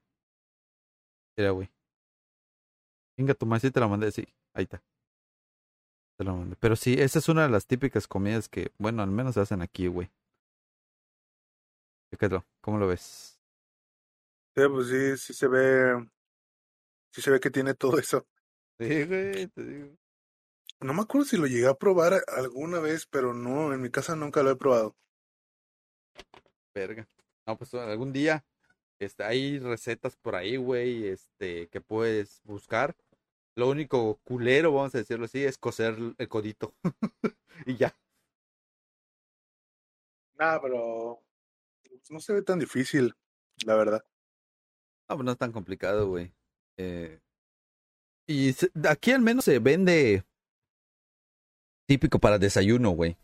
[1.37, 1.69] Mira, güey.
[3.17, 4.25] Venga, tu sí te la mandé, sí.
[4.53, 4.81] Ahí está.
[6.17, 6.55] Te la mandé.
[6.59, 9.61] Pero sí, esa es una de las típicas comidas que, bueno, al menos se hacen
[9.61, 10.09] aquí, güey.
[12.11, 13.39] Fíjate, ¿cómo lo ves?
[14.55, 16.07] Sí, pues sí, sí se ve,
[17.11, 18.25] sí se ve que tiene todo eso.
[18.79, 19.97] Sí, güey, te digo.
[20.79, 24.15] No me acuerdo si lo llegué a probar alguna vez, pero no, en mi casa
[24.15, 24.95] nunca lo he probado.
[26.75, 27.07] Verga.
[27.45, 28.45] No, pues algún día,
[28.99, 32.95] este, hay recetas por ahí, güey, este, que puedes buscar.
[33.55, 36.73] Lo único culero, vamos a decirlo así, es cocer el codito.
[37.65, 37.95] y ya.
[40.39, 41.21] Nada, pero
[41.87, 43.13] pues, no se ve tan difícil,
[43.65, 44.03] la verdad.
[45.09, 46.33] No, pues no es tan complicado, güey.
[46.77, 47.19] Eh,
[48.27, 50.23] y se- aquí al menos se vende
[51.87, 53.17] típico para desayuno, güey.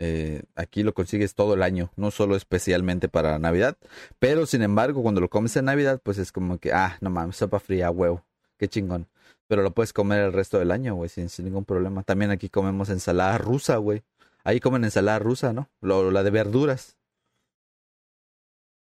[0.00, 3.76] Eh, aquí lo consigues todo el año, no solo especialmente para Navidad.
[4.18, 7.36] Pero sin embargo, cuando lo comes en Navidad, pues es como que, ah, no mames,
[7.36, 8.24] sopa fría, huevo,
[8.56, 9.08] qué chingón.
[9.48, 12.02] Pero lo puedes comer el resto del año, güey, sin, sin ningún problema.
[12.02, 14.02] También aquí comemos ensalada rusa, güey.
[14.44, 15.68] Ahí comen ensalada rusa, ¿no?
[15.80, 16.96] Lo, la de verduras.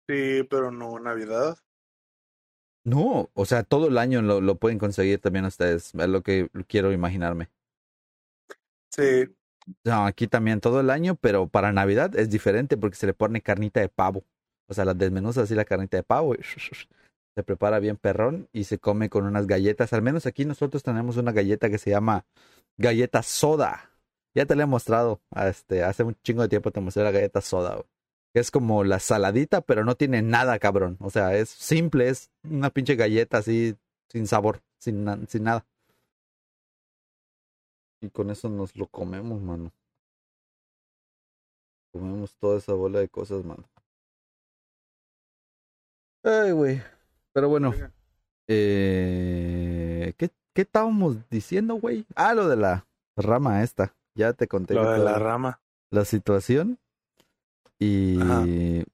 [0.08, 1.56] Sí, pero no Navidad.
[2.84, 5.94] No, o sea, todo el año lo, lo pueden conseguir también ustedes.
[5.94, 7.48] Es lo que quiero imaginarme.
[8.90, 9.34] Sí,
[9.84, 13.42] No, aquí también todo el año, pero para Navidad es diferente porque se le pone
[13.42, 14.24] carnita de pavo.
[14.68, 16.34] O sea, la desmenuza así la carnita de pavo.
[16.34, 16.38] y
[17.34, 19.92] se prepara bien perrón y se come con unas galletas.
[19.92, 22.24] Al menos aquí nosotros tenemos una galleta que se llama
[22.76, 23.90] galleta soda.
[24.34, 25.20] Ya te la he mostrado.
[25.34, 27.84] Este, hace un chingo de tiempo te mostré la galleta soda.
[28.34, 30.96] es como la saladita, pero no tiene nada, cabrón.
[31.00, 33.76] O sea, es simple, es una pinche galleta así,
[34.08, 35.66] sin sabor, sin, sin nada.
[38.00, 39.72] Y con eso nos lo comemos, mano.
[41.92, 43.64] Comemos toda esa bola de cosas, mano.
[46.22, 46.80] Ay, güey.
[47.32, 47.72] Pero bueno,
[48.48, 52.06] eh, ¿qué, ¿qué estábamos diciendo, güey?
[52.14, 52.86] Ah, lo de la
[53.16, 53.94] rama esta.
[54.14, 55.60] Ya te conté Lo de la rama.
[55.90, 56.78] la situación.
[57.78, 58.44] Y Ajá.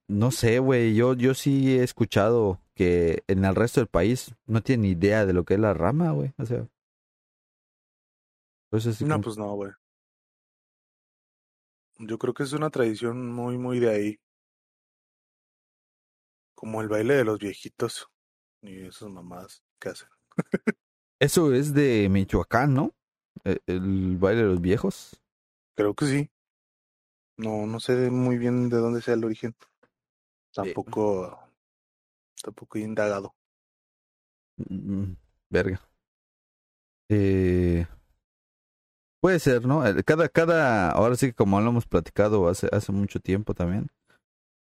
[0.06, 4.62] no sé, güey, yo, yo sí he escuchado que en el resto del país no
[4.62, 6.32] tienen ni idea de lo que es la rama, güey.
[6.38, 6.66] O sea.
[8.76, 9.72] Pues así No, como- pues no, güey.
[11.98, 14.20] Yo creo que es una tradición muy, muy de ahí.
[16.54, 18.06] Como el baile de los viejitos
[18.60, 20.08] y esas mamadas que hacen.
[21.18, 22.94] Eso es de Michoacán, ¿no?
[23.44, 25.18] E- El, baile de los viejos.
[25.74, 26.30] Creo que sí.
[27.38, 29.56] No, no sé muy bien de dónde sea el origen.
[30.52, 31.50] Tampoco,
[32.42, 33.34] tampoco he indagado.
[34.58, 35.14] Mm,
[35.48, 35.80] Verga.
[37.08, 37.86] Eh,
[39.20, 39.86] puede ser, ¿no?
[39.86, 43.88] El- Cada, cada, ahora sí que como lo hemos platicado hace, hace mucho tiempo también,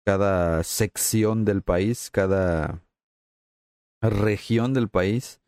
[0.07, 2.82] cada sección del país, cada
[4.03, 5.40] región del país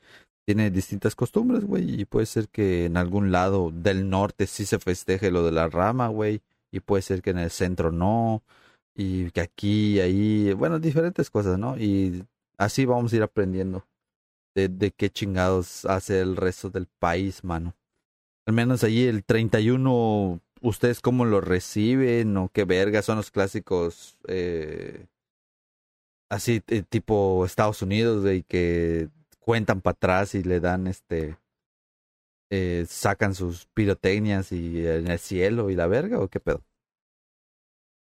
[0.46, 4.78] tiene distintas costumbres, güey, y puede ser que en algún lado del norte sí se
[4.78, 6.42] festeje lo de la rama, güey,
[6.72, 8.42] y puede ser que en el centro no,
[8.94, 11.78] y que aquí, ahí, bueno, diferentes cosas, ¿no?
[11.78, 12.24] Y
[12.59, 13.86] así vamos a ir aprendiendo
[14.55, 17.74] de, de qué chingados hace el resto del país, mano.
[18.47, 24.18] Al menos allí el 31, ¿ustedes cómo lo reciben o qué verga son los clásicos
[24.26, 25.07] eh,
[26.28, 31.36] así eh, tipo Estados Unidos, güey, que cuentan para atrás y le dan este
[32.51, 36.62] eh, sacan sus pirotecnias y en el cielo y la verga o qué pedo?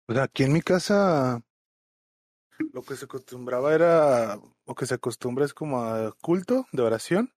[0.06, 1.42] Pues aquí en mi casa
[2.72, 7.32] lo que se acostumbraba era, o que se acostumbra es como a culto de oración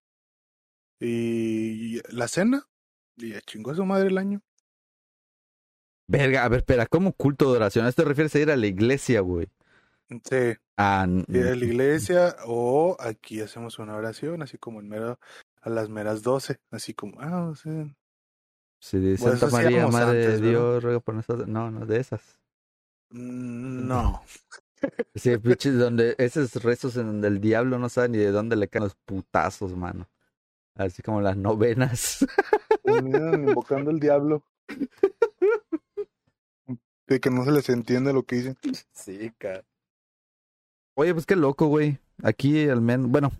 [0.99, 2.67] y la cena
[3.17, 4.41] y a chingo a su madre el año.
[6.07, 7.85] Verga, a ver, espera, ¿cómo culto de oración?
[7.85, 9.47] ¿A esto te refieres a ir a la iglesia, güey?
[10.09, 15.19] Sí, Ah, ir a la iglesia o aquí hacemos una oración así como en mero,
[15.61, 17.95] a las meras doce, así como, ah, o sea,
[18.79, 20.49] Sí, de Santa María, Madre de.
[20.49, 21.47] Dios, ruega por nosotros.
[21.47, 22.21] No, no, de esas.
[23.11, 24.21] mm, no.
[25.15, 28.67] Sí, pinches, donde esos rezos en donde el diablo no sabe ni de dónde le
[28.67, 30.09] caen los putazos, mano.
[30.75, 32.25] Así como las novenas.
[32.83, 34.43] Terminan invocando al diablo.
[37.07, 38.57] De que no se les entiende lo que dicen.
[38.91, 39.63] Sí, cara.
[40.95, 41.99] Oye, pues qué loco, güey.
[42.21, 43.31] Aquí al menos, bueno,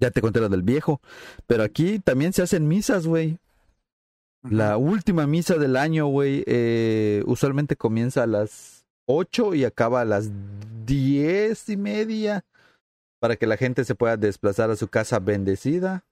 [0.00, 1.00] ya te conté lo del viejo,
[1.46, 3.38] pero aquí también se hacen misas, güey.
[4.42, 10.04] La última misa del año, güey, eh, usualmente comienza a las 8 y acaba a
[10.04, 10.30] las
[10.86, 12.44] diez y media
[13.18, 16.05] para que la gente se pueda desplazar a su casa bendecida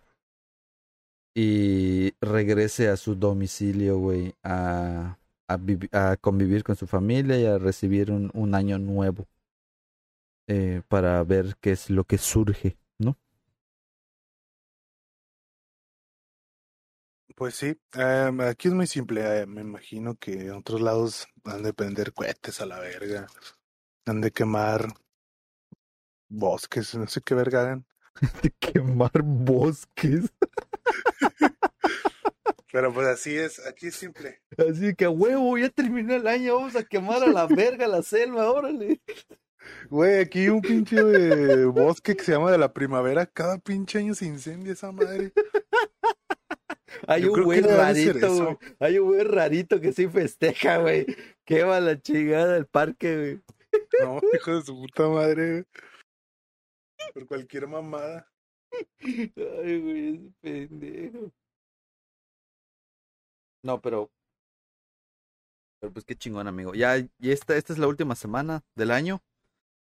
[1.35, 5.19] y regrese a su domicilio, güey, a,
[5.49, 5.59] a,
[6.13, 9.27] a convivir con su familia y a recibir un, un año nuevo
[10.49, 13.19] eh, para ver qué es lo que surge, ¿no?
[17.37, 19.43] Pues sí, em, aquí es muy simple.
[19.43, 23.27] eh, me imagino que en otros lados han de prender cohetes a la verga.
[24.07, 24.89] Han de quemar
[26.29, 27.87] bosques, no sé qué verga hagan.
[28.43, 30.33] De quemar bosques.
[32.73, 34.41] Pero pues así es, aquí es simple.
[34.59, 38.03] Así que, a huevo, ya terminó el año, vamos a quemar a la verga la
[38.03, 39.01] selva, órale.
[39.89, 43.27] Güey, aquí un pinche eh, bosque que se llama de la primavera.
[43.27, 45.33] Cada pinche año se incendia esa madre.
[47.07, 48.57] Hay Yo un güey rarito, güey.
[48.81, 51.07] Hay un güey rarito que sí festeja, güey.
[51.45, 53.41] Quema la chingada del parque, güey.
[54.03, 55.51] No, hijo de su puta madre.
[55.51, 55.65] güey.
[57.13, 58.27] Por cualquier mamada.
[59.01, 61.33] Ay, güey, ese pendejo.
[63.63, 64.11] No, pero.
[65.81, 66.75] Pero pues qué chingón, amigo.
[66.75, 69.23] Ya, y esta, esta es la última semana del año.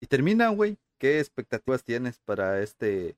[0.00, 0.78] Y termina, güey.
[0.98, 3.16] ¿Qué expectativas tienes para este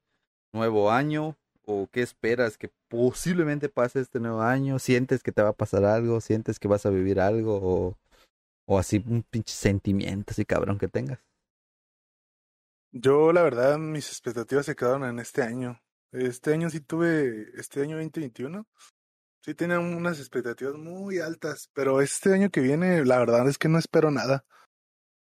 [0.52, 1.36] nuevo año?
[1.64, 4.78] ¿O qué esperas que posiblemente pase este nuevo año?
[4.78, 6.20] ¿Sientes que te va a pasar algo?
[6.20, 7.60] ¿Sientes que vas a vivir algo?
[7.62, 7.98] ¿O,
[8.66, 11.18] o así un pinche sentimiento así cabrón que tengas?
[12.98, 15.82] Yo, la verdad, mis expectativas se quedaron en este año.
[16.12, 18.66] Este año sí tuve, este año 2021,
[19.42, 23.68] sí tenía unas expectativas muy altas, pero este año que viene, la verdad es que
[23.68, 24.46] no espero nada.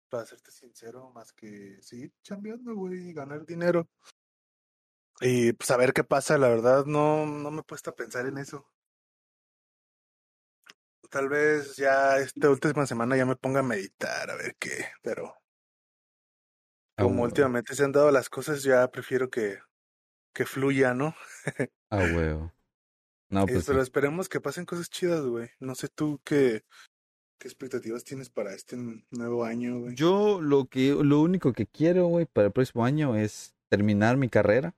[0.09, 3.89] Para serte sincero, más que seguir chambeando, güey, y ganar dinero.
[5.19, 8.27] Y pues a ver qué pasa, la verdad, no, no me he puesto a pensar
[8.27, 8.69] en eso.
[11.09, 15.33] Tal vez ya esta última semana ya me ponga a meditar, a ver qué, pero
[16.97, 19.59] como Ah, últimamente se han dado las cosas, ya prefiero que,
[20.33, 21.15] que fluya, ¿no?
[21.89, 22.51] Ah, huevo.
[23.29, 25.49] No, Eh, pues pero esperemos que pasen cosas chidas, güey.
[25.59, 26.63] No sé tú qué,
[27.39, 28.77] qué expectativas tienes para este
[29.11, 29.95] nuevo año, güey.
[29.95, 34.29] Yo lo que lo único que quiero, güey, para el próximo año es terminar mi
[34.29, 34.73] carrera.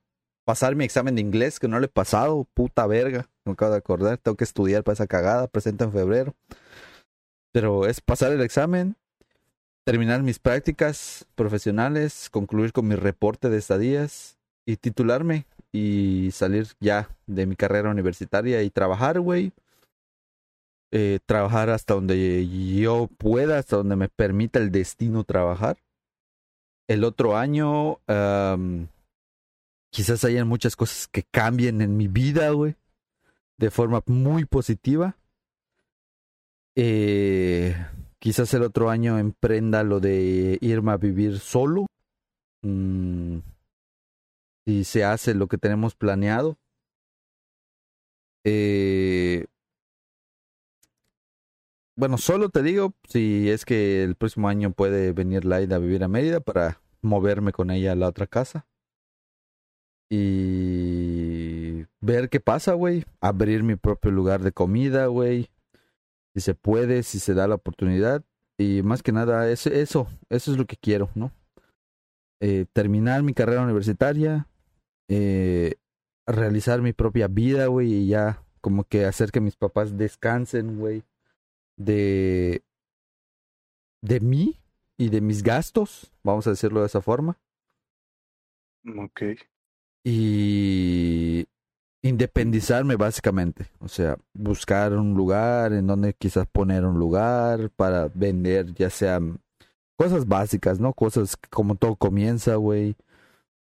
[0.46, 3.78] pasar mi examen de inglés, que no lo he pasado, puta verga, me acabo de
[3.78, 6.34] acordar, tengo que estudiar para esa cagada, presenta en febrero.
[7.52, 8.96] Pero es pasar el examen,
[9.88, 14.36] terminar mis prácticas profesionales, concluir con mi reporte de estadías
[14.66, 19.50] y titularme y salir ya de mi carrera universitaria y trabajar, güey.
[20.92, 25.78] Eh, trabajar hasta donde yo pueda, hasta donde me permita el destino trabajar.
[26.86, 27.98] El otro año,
[29.90, 32.76] quizás hayan muchas cosas que cambien en mi vida, güey,
[33.56, 35.16] de forma muy positiva.
[36.76, 37.74] Eh,
[38.18, 41.86] quizás el otro año emprenda lo de irme a vivir solo.
[42.62, 43.38] Mm,
[44.66, 46.58] si se hace lo que tenemos planeado.
[48.44, 49.46] Eh,
[51.96, 56.04] bueno, solo te digo si es que el próximo año puede venir Laida a vivir
[56.04, 58.66] a Mérida para moverme con ella a la otra casa.
[60.10, 63.04] Y ver qué pasa, güey.
[63.20, 65.50] Abrir mi propio lugar de comida, güey.
[66.38, 68.24] Si se puede, si se da la oportunidad.
[68.58, 71.32] Y más que nada, eso, eso, eso es lo que quiero, ¿no?
[72.40, 74.48] Eh, terminar mi carrera universitaria,
[75.08, 75.74] eh,
[76.26, 81.04] realizar mi propia vida, güey, y ya como que hacer que mis papás descansen, güey
[81.78, 82.62] de,
[84.02, 84.60] de mí
[84.98, 87.38] y de mis gastos, vamos a decirlo de esa forma.
[88.84, 89.22] Ok.
[90.04, 91.46] Y
[92.02, 98.72] independizarme básicamente, o sea, buscar un lugar en donde quizás poner un lugar para vender,
[98.74, 99.40] ya sean
[99.96, 100.92] cosas básicas, ¿no?
[100.92, 102.96] Cosas como todo comienza, güey.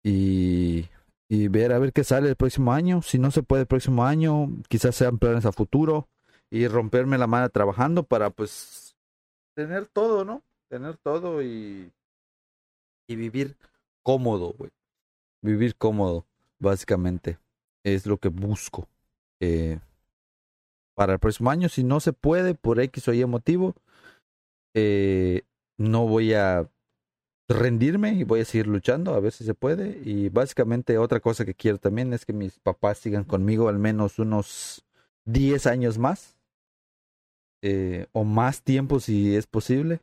[0.02, 0.88] Y,
[1.28, 3.02] y ver a ver qué sale el próximo año.
[3.02, 6.08] Si no se puede el próximo año, quizás sean planes a futuro
[6.50, 8.96] y romperme la mano trabajando para pues
[9.54, 10.42] tener todo, ¿no?
[10.68, 11.92] Tener todo y,
[13.06, 13.56] y vivir
[14.02, 14.70] cómodo, güey.
[15.42, 16.26] Vivir cómodo,
[16.58, 17.38] básicamente.
[17.94, 18.88] Es lo que busco.
[19.40, 19.78] Eh,
[20.94, 23.74] para el próximo año, si no se puede por X o Y motivo,
[24.74, 25.42] eh,
[25.76, 26.68] no voy a
[27.48, 30.00] rendirme y voy a seguir luchando a ver si se puede.
[30.04, 34.18] Y básicamente otra cosa que quiero también es que mis papás sigan conmigo al menos
[34.18, 34.84] unos
[35.24, 36.38] 10 años más
[37.62, 40.00] eh, o más tiempo si es posible,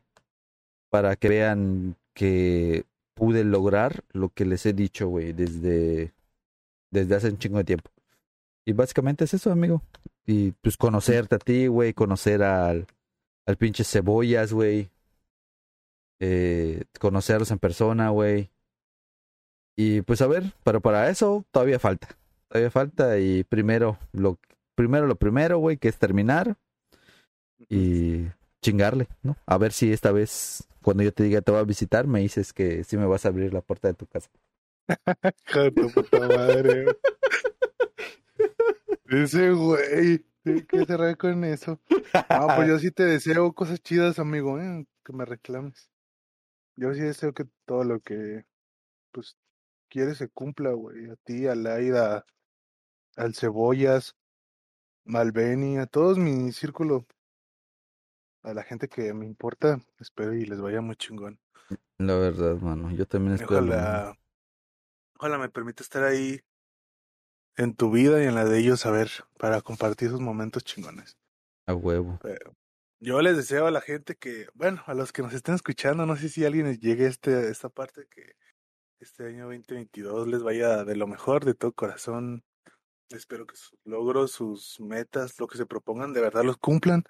[0.90, 2.84] para que vean que
[3.14, 6.12] pude lograr lo que les he dicho, güey, desde,
[6.90, 7.90] desde hace un chingo de tiempo.
[8.64, 9.82] Y básicamente es eso, amigo.
[10.26, 12.86] Y pues conocerte a ti, güey, conocer al,
[13.46, 14.90] al pinche cebollas, güey.
[16.18, 18.50] Eh, conocerlos en persona, güey.
[19.76, 22.08] Y pues a ver, pero para eso todavía falta.
[22.48, 24.38] Todavía falta y primero lo
[24.74, 26.56] primero lo primero, güey, que es terminar
[27.68, 28.26] y
[28.62, 29.36] chingarle, ¿no?
[29.46, 32.52] A ver si esta vez, cuando yo te diga te voy a visitar, me dices
[32.52, 34.30] que sí me vas a abrir la puerta de tu casa.
[35.74, 36.86] Tu puta madre.
[39.06, 41.80] Ese güey, que cerrar con eso.
[42.30, 44.86] No, pues yo sí te deseo cosas chidas, amigo, ¿eh?
[45.04, 45.90] que me reclames.
[46.76, 48.44] Yo sí deseo que todo lo que
[49.12, 49.36] pues
[49.88, 51.10] quieres se cumpla, güey.
[51.10, 52.26] A ti, a Laida,
[53.16, 54.16] al Cebollas,
[55.06, 57.06] al Beni, a todos mi círculo
[58.46, 61.40] a la gente que me importa, espero y les vaya muy chingón.
[61.98, 63.56] La verdad, mano, yo también espero.
[63.56, 64.16] Ojalá,
[65.18, 66.40] ojalá me permita estar ahí
[67.56, 71.16] en tu vida y en la de ellos, a ver, para compartir esos momentos chingones.
[71.66, 72.18] A huevo.
[72.22, 72.54] Pero
[73.00, 76.16] yo les deseo a la gente que, bueno, a los que nos estén escuchando, no
[76.16, 78.36] sé si alguien llegue a este, esta parte, que
[79.00, 82.44] este año 2022 les vaya de lo mejor, de todo corazón.
[83.10, 87.04] Espero que sus logros, sus metas, lo que se propongan, de verdad los cumplan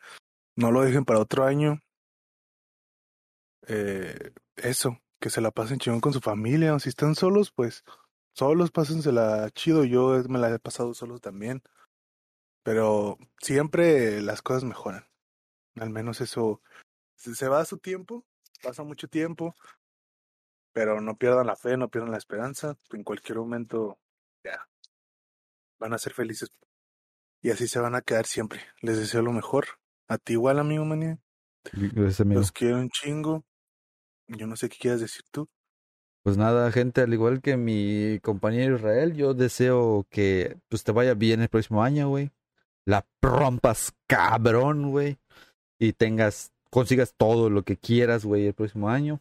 [0.57, 1.81] no lo dejen para otro año.
[3.69, 7.83] Eh, eso, que se la pasen chingón con su familia, o si están solos, pues
[8.33, 9.83] solos, pásensela chido.
[9.83, 11.65] Yo me la he pasado solos también.
[12.63, 15.05] Pero siempre las cosas mejoran.
[15.81, 16.63] Al menos eso.
[17.17, 18.25] Se va a su tiempo,
[18.63, 19.57] pasa mucho tiempo,
[20.73, 22.79] pero no pierdan la fe, no pierdan la esperanza.
[22.93, 23.99] En cualquier momento,
[24.45, 24.69] ya,
[25.81, 26.53] van a ser felices.
[27.43, 28.61] Y así se van a quedar siempre.
[28.81, 29.67] Les deseo lo mejor.
[30.07, 31.19] A ti igual, amigo Manía.
[31.73, 32.43] Gracias, amigo.
[32.43, 33.45] Los quiero un chingo.
[34.29, 35.49] Yo no sé qué quieras decir tú.
[36.23, 41.15] Pues nada, gente, al igual que mi compañero Israel, yo deseo que pues te vaya
[41.15, 42.33] bien el próximo año, güey.
[42.85, 45.19] La rompas cabrón, güey.
[45.79, 49.21] Y tengas, consigas todo lo que quieras, güey, el próximo año.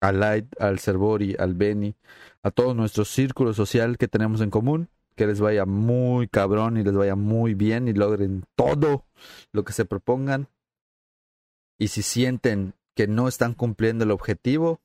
[0.00, 1.94] Al Light, al Cervori, al Benny,
[2.42, 6.82] a todo nuestro círculo social que tenemos en común que les vaya muy cabrón y
[6.82, 9.06] les vaya muy bien y logren todo
[9.52, 10.48] lo que se propongan.
[11.78, 14.80] Y si sienten que no están cumpliendo el objetivo,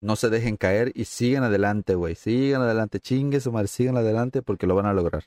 [0.00, 2.14] no se dejen caer y sigan adelante, güey.
[2.14, 5.24] Sigan adelante, chingue su madre, sigan adelante porque lo van a lograr.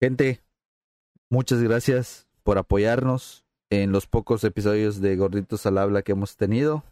[0.00, 0.40] Gente,
[1.28, 6.84] muchas gracias por apoyarnos en los pocos episodios de Gorditos al Habla que hemos tenido.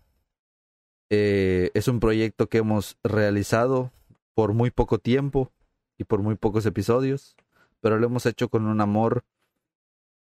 [1.10, 3.92] Eh, es un proyecto que hemos realizado
[4.34, 5.52] por muy poco tiempo
[5.96, 7.36] y por muy pocos episodios,
[7.80, 9.24] pero lo hemos hecho con un amor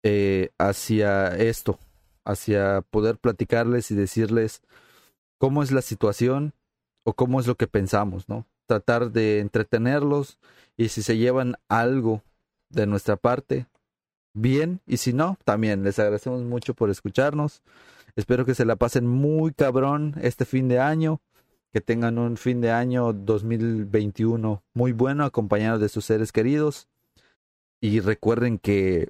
[0.03, 1.79] eh, hacia esto,
[2.25, 4.61] hacia poder platicarles y decirles
[5.37, 6.53] cómo es la situación
[7.03, 8.45] o cómo es lo que pensamos, ¿no?
[8.65, 10.39] Tratar de entretenerlos
[10.77, 12.23] y si se llevan algo
[12.69, 13.67] de nuestra parte,
[14.33, 17.61] bien, y si no, también les agradecemos mucho por escucharnos.
[18.15, 21.21] Espero que se la pasen muy cabrón este fin de año,
[21.71, 26.87] que tengan un fin de año 2021 muy bueno acompañados de sus seres queridos.
[27.81, 29.09] Y recuerden que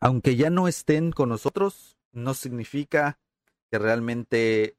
[0.00, 3.18] aunque ya no estén con nosotros, no significa
[3.70, 4.76] que realmente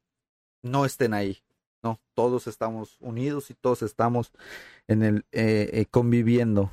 [0.62, 1.38] no estén ahí.
[1.82, 4.32] No, todos estamos unidos y todos estamos
[4.86, 6.70] en el eh, eh, conviviendo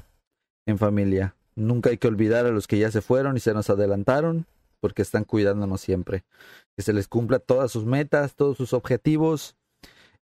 [0.66, 1.36] en familia.
[1.56, 4.46] Nunca hay que olvidar a los que ya se fueron y se nos adelantaron,
[4.82, 6.26] porque están cuidándonos siempre.
[6.76, 9.56] Que se les cumpla todas sus metas, todos sus objetivos.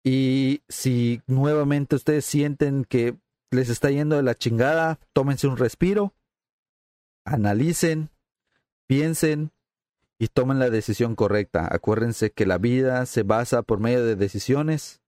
[0.02, 3.16] Y si nuevamente ustedes sienten que
[3.50, 6.14] les está yendo de la chingada, tómense un respiro,
[7.24, 8.10] analicen,
[8.86, 9.52] piensen
[10.18, 11.68] y tomen la decisión correcta.
[11.70, 15.00] Acuérdense que la vida se basa por medio de decisiones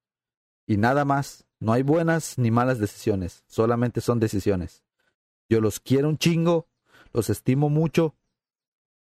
[0.67, 1.47] y nada más.
[1.61, 4.83] No hay buenas ni malas decisiones, solamente son decisiones.
[5.49, 6.67] Yo los quiero un chingo,
[7.13, 8.17] los estimo mucho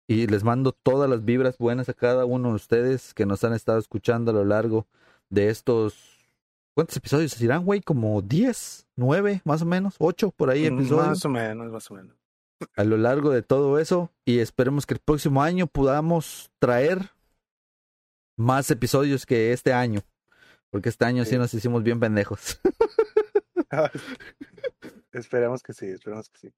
[0.06, 3.52] y les mando todas las vibras buenas a cada uno de ustedes que nos han
[3.52, 4.86] estado escuchando a lo largo
[5.28, 6.16] de estos...
[6.72, 7.80] ¿Cuántos episodios se irán, güey?
[7.82, 9.96] ¿Como 10, 9, más o menos?
[9.98, 11.08] 8 por ahí Mm, episodios?
[11.08, 12.17] Más o menos, más o menos.
[12.76, 17.10] A lo largo de todo eso y esperemos que el próximo año podamos traer
[18.36, 20.00] más episodios que este año.
[20.70, 21.38] Porque este año sí, Sí.
[21.38, 22.60] nos hicimos bien pendejos.
[25.12, 26.52] esperemos que sí, esperemos que sí.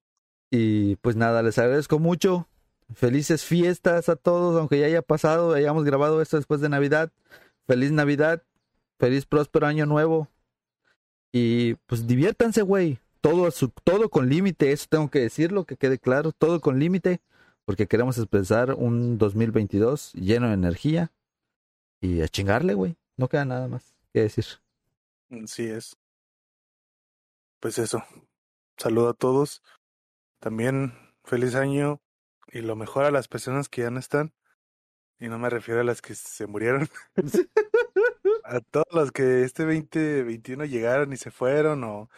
[0.51, 2.49] y pues nada, les agradezco mucho.
[2.93, 7.13] Felices fiestas a todos, aunque ya haya pasado, hayamos grabado esto después de Navidad.
[7.69, 8.43] Feliz Navidad,
[8.99, 10.29] feliz próspero año nuevo.
[11.33, 12.99] Y pues diviértanse, güey.
[13.21, 17.21] Todo, su, todo con límite, eso tengo que decirlo, que quede claro, todo con límite,
[17.65, 21.13] porque queremos expresar un 2022 lleno de energía
[22.01, 22.97] y a chingarle, güey.
[23.17, 24.47] No queda nada más que decir.
[25.31, 25.97] Así es.
[27.61, 28.03] Pues eso.
[28.79, 29.63] Saludo a todos.
[30.39, 30.95] También
[31.25, 32.01] feliz año
[32.49, 34.33] y lo mejor a las personas que ya no están.
[35.19, 36.89] Y no me refiero a las que se murieron.
[38.45, 42.09] a todos los que este 2021 llegaron y se fueron o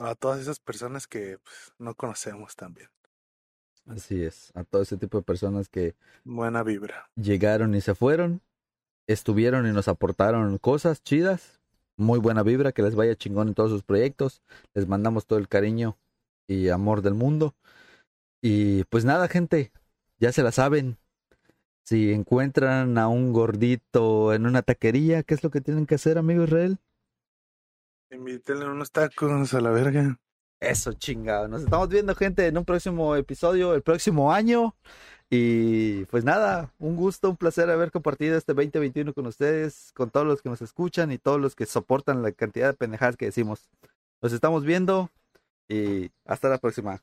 [0.00, 2.88] a todas esas personas que pues, no conocemos también.
[3.86, 7.10] Así es, a todo ese tipo de personas que Buena vibra.
[7.16, 8.42] llegaron y se fueron,
[9.06, 11.60] estuvieron y nos aportaron cosas chidas,
[11.96, 14.42] muy buena vibra, que les vaya chingón en todos sus proyectos,
[14.74, 15.98] les mandamos todo el cariño
[16.48, 17.56] y amor del mundo.
[18.42, 19.72] Y pues nada, gente,
[20.18, 20.98] ya se la saben.
[21.84, 26.18] Si encuentran a un gordito en una taquería, ¿qué es lo que tienen que hacer,
[26.18, 26.78] amigo Israel?
[28.10, 30.18] Invítenle unos tacos a la verga.
[30.58, 31.48] Eso, chingado.
[31.48, 34.74] Nos estamos viendo, gente, en un próximo episodio, el próximo año.
[35.30, 40.26] Y pues nada, un gusto, un placer haber compartido este 2021 con ustedes, con todos
[40.26, 43.70] los que nos escuchan y todos los que soportan la cantidad de pendejadas que decimos.
[44.20, 45.08] Nos estamos viendo
[45.68, 47.00] y hasta la próxima.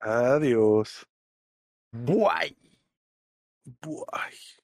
[0.00, 1.06] Adiós.
[1.92, 2.56] Bye.
[3.80, 4.61] Buay.